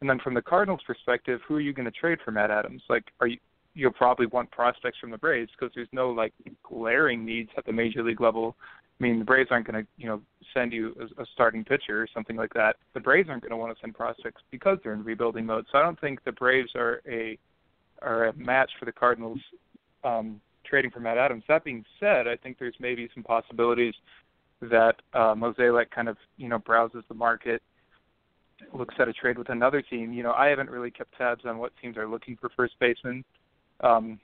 [0.00, 2.82] And then from the Cardinals' perspective, who are you going to trade for Matt Adams?
[2.88, 3.38] Like, are you
[3.74, 6.32] you'll probably want prospects from the Braves because there's no like
[6.62, 8.56] glaring needs at the major league level.
[8.98, 10.22] I mean, the Braves aren't going to, you know,
[10.54, 12.76] send you a, a starting pitcher or something like that.
[12.94, 15.66] The Braves aren't going to want to send prospects because they're in rebuilding mode.
[15.72, 17.36] So I don't think the Braves are a
[18.02, 19.40] are a match for the Cardinals
[20.04, 21.42] um, trading for Matt Adams.
[21.48, 23.94] That being said, I think there's maybe some possibilities
[24.60, 27.62] that uh, Mozeliak kind of, you know, browses the market
[28.72, 31.58] looks at a trade with another team, you know, I haven't really kept tabs on
[31.58, 33.24] what teams are looking for first baseman,
[33.80, 34.18] um,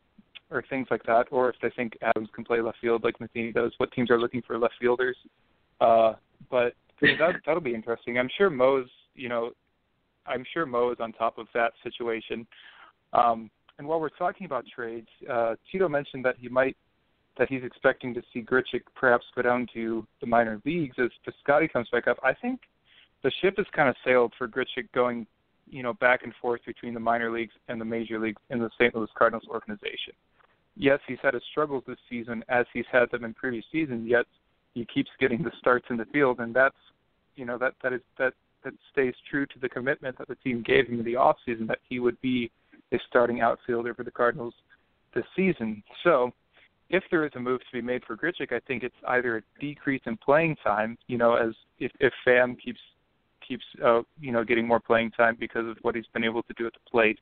[0.50, 3.52] or things like that, or if they think Adams can play left field like Matheny
[3.52, 5.16] does, what teams are looking for left fielders.
[5.80, 6.14] Uh,
[6.50, 8.18] but that that'll be interesting.
[8.18, 9.50] I'm sure Mo's, you know,
[10.26, 12.46] I'm sure Mo is on top of that situation.
[13.12, 16.76] Um, and while we're talking about trades, uh, Tito mentioned that he might
[17.38, 21.72] that he's expecting to see Grichuk perhaps go down to the minor leagues as Piscotty
[21.72, 22.18] comes back up.
[22.22, 22.60] I think
[23.22, 25.26] the ship has kind of sailed for Grichuk going,
[25.68, 28.70] you know, back and forth between the minor leagues and the major leagues in the
[28.78, 28.94] St.
[28.94, 30.14] Louis Cardinals organization.
[30.76, 34.24] Yes, he's had his struggles this season as he's had them in previous seasons, yet
[34.74, 36.76] he keeps getting the starts in the field and that's
[37.40, 40.62] you know, that that is that that stays true to the commitment that the team
[40.62, 42.50] gave him in the off season that he would be
[42.92, 44.52] a starting outfielder for the Cardinals
[45.14, 45.82] this season.
[46.04, 46.32] So
[46.90, 49.42] if there is a move to be made for Grichuk, I think it's either a
[49.58, 52.80] decrease in playing time, you know, as if, if Pham keeps
[53.50, 56.54] keeps uh, you know getting more playing time because of what he's been able to
[56.56, 57.18] do at the plate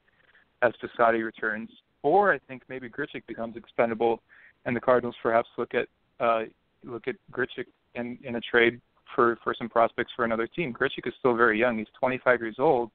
[0.62, 1.70] as Piscotty returns,
[2.02, 4.20] or I think maybe Grichuk becomes expendable,
[4.66, 5.88] and the Cardinals perhaps look at
[6.20, 6.42] uh,
[6.84, 8.80] look at Grichuk in in a trade
[9.14, 10.72] for for some prospects for another team.
[10.72, 12.90] Grichuk is still very young; he's 25 years old.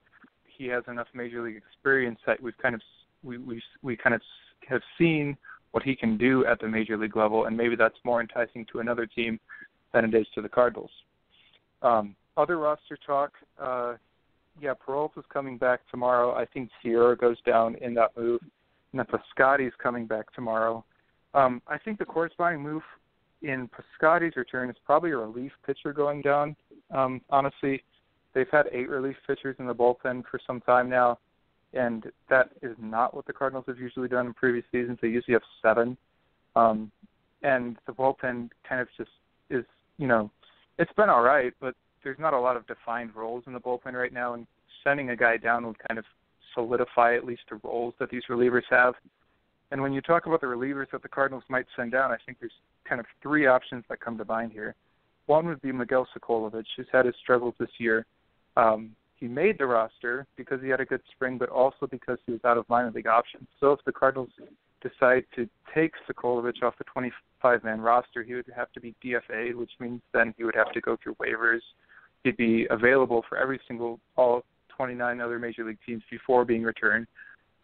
[0.45, 2.81] He has enough major league experience that we've kind of
[3.23, 4.21] we we we kind of
[4.69, 5.35] have seen
[5.71, 8.79] what he can do at the major league level, and maybe that's more enticing to
[8.79, 9.39] another team
[9.91, 10.91] than it is to the Cardinals.
[11.81, 13.31] Um, other roster talk,
[13.61, 13.93] uh,
[14.61, 16.33] yeah, Peralta's coming back tomorrow.
[16.33, 18.41] I think Sierra goes down in that move,
[18.91, 20.83] and then Piscotty's coming back tomorrow.
[21.33, 22.83] Um, I think the corresponding move
[23.41, 26.55] in Piscotty's return is probably a relief pitcher going down.
[26.91, 27.83] Um, honestly,
[28.33, 31.17] they've had eight relief pitchers in the bullpen for some time now
[31.73, 34.99] and that is not what the Cardinals have usually done in previous seasons.
[35.01, 35.97] They usually have seven,
[36.55, 36.91] um,
[37.41, 39.09] and the bullpen kind of just
[39.49, 39.65] is,
[39.97, 40.29] you know,
[40.77, 43.93] it's been all right, but there's not a lot of defined roles in the bullpen
[43.93, 44.47] right now, and
[44.83, 46.05] sending a guy down would kind of
[46.53, 48.93] solidify at least the roles that these relievers have.
[49.71, 52.37] And when you talk about the relievers that the Cardinals might send down, I think
[52.39, 52.51] there's
[52.87, 54.75] kind of three options that come to mind here.
[55.25, 58.05] One would be Miguel Socolovich, who's had his struggles this year.
[58.57, 62.33] Um, he made the roster because he had a good spring, but also because he
[62.33, 63.47] was out of minor league options.
[63.59, 64.29] So if the Cardinals
[64.81, 69.71] decide to take Socolovich off the 25-man roster, he would have to be DFA'd, which
[69.79, 71.61] means then he would have to go through waivers.
[72.23, 74.43] He'd be available for every single all
[74.75, 77.07] 29 other major league teams before being returned.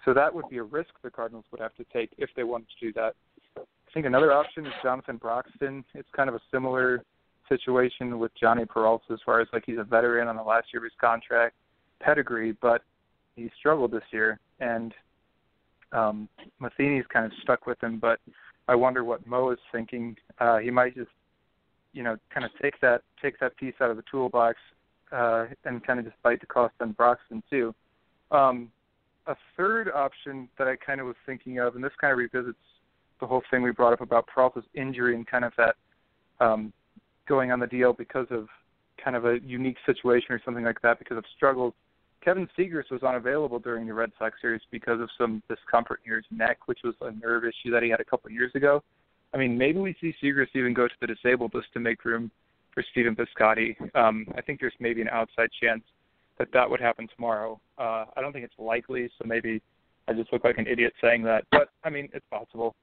[0.06, 2.68] So that would be a risk the Cardinals would have to take if they wanted
[2.80, 3.16] to do that.
[3.58, 5.84] I think another option is Jonathan Broxton.
[5.94, 7.04] It's kind of a similar
[7.50, 10.80] situation with Jhonny Peralta as far as like he's a veteran on the last year
[10.80, 11.56] of his contract,
[12.00, 12.84] pedigree, but
[13.36, 14.94] he struggled this year, and
[15.92, 16.30] um,
[16.62, 17.98] Matheny's kind of stuck with him.
[18.00, 18.20] But
[18.68, 20.16] I wonder what Mo is thinking.
[20.40, 21.10] Uh, he might just,
[21.94, 24.58] you know, kind of take that take that piece out of the toolbox
[25.12, 27.74] uh, and kind of just bite the cost on Broxton too.
[28.32, 28.72] Um,
[29.28, 32.58] a third option that I kind of was thinking of, and this kind of revisits
[33.20, 35.76] the whole thing we brought up about Peralta's injury and kind of that
[36.40, 36.74] um,
[37.28, 38.48] going on the DL because of
[39.04, 41.74] kind of a unique situation or something like that because of struggles.
[42.24, 46.26] Kevin Siegrist was unavailable during the Red Sox series because of some discomfort near his
[46.32, 48.84] neck, which was a nerve issue that he had a couple of years ago.
[49.34, 52.32] I mean, maybe we see Siegrist even go to the disabled list to make room
[52.74, 53.76] for Stephen Piscotty.
[53.96, 55.84] Um, I think there's maybe an outside chance
[56.38, 57.60] that that would happen tomorrow.
[57.78, 59.62] Uh, I don't think it's likely, so maybe
[60.08, 62.76] I just look like an idiot saying that, but I mean, it's possible.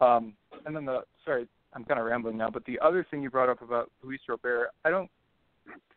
[0.00, 3.30] Um, and then the sorry, I'm kind of rambling now, but the other thing you
[3.30, 5.10] brought up about Luis Robert, I don't.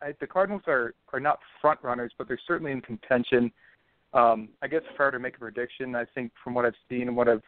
[0.00, 3.50] I, the Cardinals are are not front runners, but they're certainly in contention.
[4.14, 6.74] Um, I guess if I were to make a prediction, I think from what I've
[6.88, 7.42] seen and what I've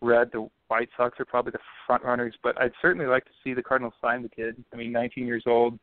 [0.00, 2.34] read, the White Sox are probably the front runners.
[2.42, 4.62] But I'd certainly like to see the Cardinals sign the kid.
[4.72, 5.78] I mean, 19 years old,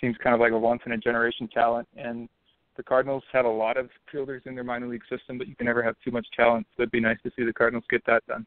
[0.00, 2.28] seems kind of like a once in a generation talent, and
[2.76, 5.66] the Cardinals have a lot of fielders in their minor league system, but you can
[5.66, 6.66] never have too much talent.
[6.76, 8.46] So it'd be nice to see the Cardinals get that done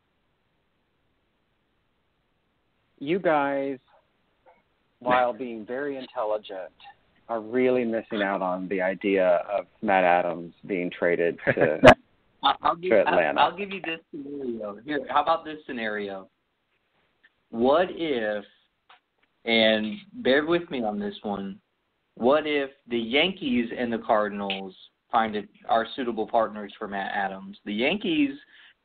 [3.04, 3.78] you guys,
[5.00, 6.72] while being very intelligent,
[7.30, 11.80] are really missing out on the idea of Matt Adams being traded to,
[12.62, 13.40] I'll give, to Atlanta.
[13.40, 14.78] I'll, I'll give you this scenario.
[14.86, 16.30] Here, how about this scenario?
[17.52, 18.44] What if,
[19.46, 21.60] and bear with me on this one,
[22.16, 24.76] what if the Yankees and the Cardinals
[25.12, 27.58] find it are suitable partners for Matt Adams?
[27.66, 28.32] The Yankees,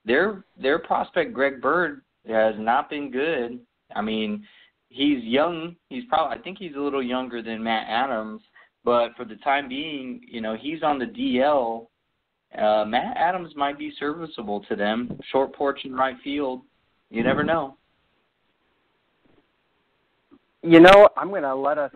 [0.05, 3.61] their their prospect Greg Bird has not been good
[3.95, 4.47] I mean,
[4.89, 5.77] he's young.
[5.89, 8.43] He's probably I think he's a little younger than Matt Adams,
[8.85, 11.87] but for the time being, you know, he's on the DL.
[12.57, 15.19] Uh, Matt Adams might be serviceable to them.
[15.31, 16.63] Short porch in right field.
[17.11, 17.77] You never know.
[20.63, 21.93] You know, I'm going to let us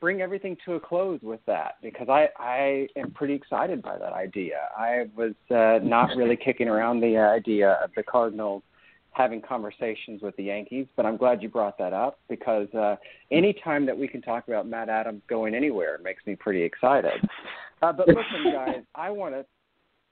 [0.00, 4.12] bring everything to a close with that because I I am pretty excited by that
[4.12, 4.68] idea.
[4.76, 8.62] I was uh, not really kicking around the idea of the Cardinals
[9.14, 12.96] having conversations with the Yankees, but I'm glad you brought that up because uh,
[13.30, 17.26] any time that we can talk about Matt Adams going anywhere makes me pretty excited.
[17.82, 19.44] Uh, but listen, guys, I want to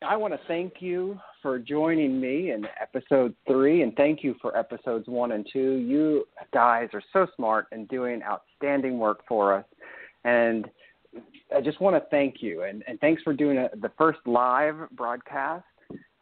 [0.05, 4.57] I want to thank you for joining me in episode three, and thank you for
[4.57, 5.75] episodes one and two.
[5.77, 9.65] You guys are so smart and doing outstanding work for us,
[10.25, 10.69] and
[11.55, 14.77] I just want to thank you and, and thanks for doing a, the first live
[14.93, 15.65] broadcast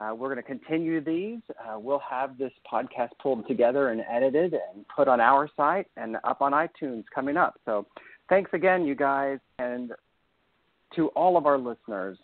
[0.01, 1.41] uh, we're going to continue these.
[1.61, 6.17] Uh, we'll have this podcast pulled together and edited and put on our site and
[6.25, 7.61] up on iTunes coming up.
[7.67, 7.87] So
[8.31, 9.39] thanks again, you guys.
[9.59, 9.93] And
[10.97, 12.19] to all of our listeners,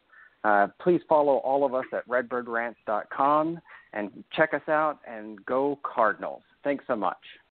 [0.44, 3.60] uh, please follow all of us at redbirdrant.com
[3.92, 6.42] and check us out and go Cardinals.
[6.62, 7.16] Thanks so much.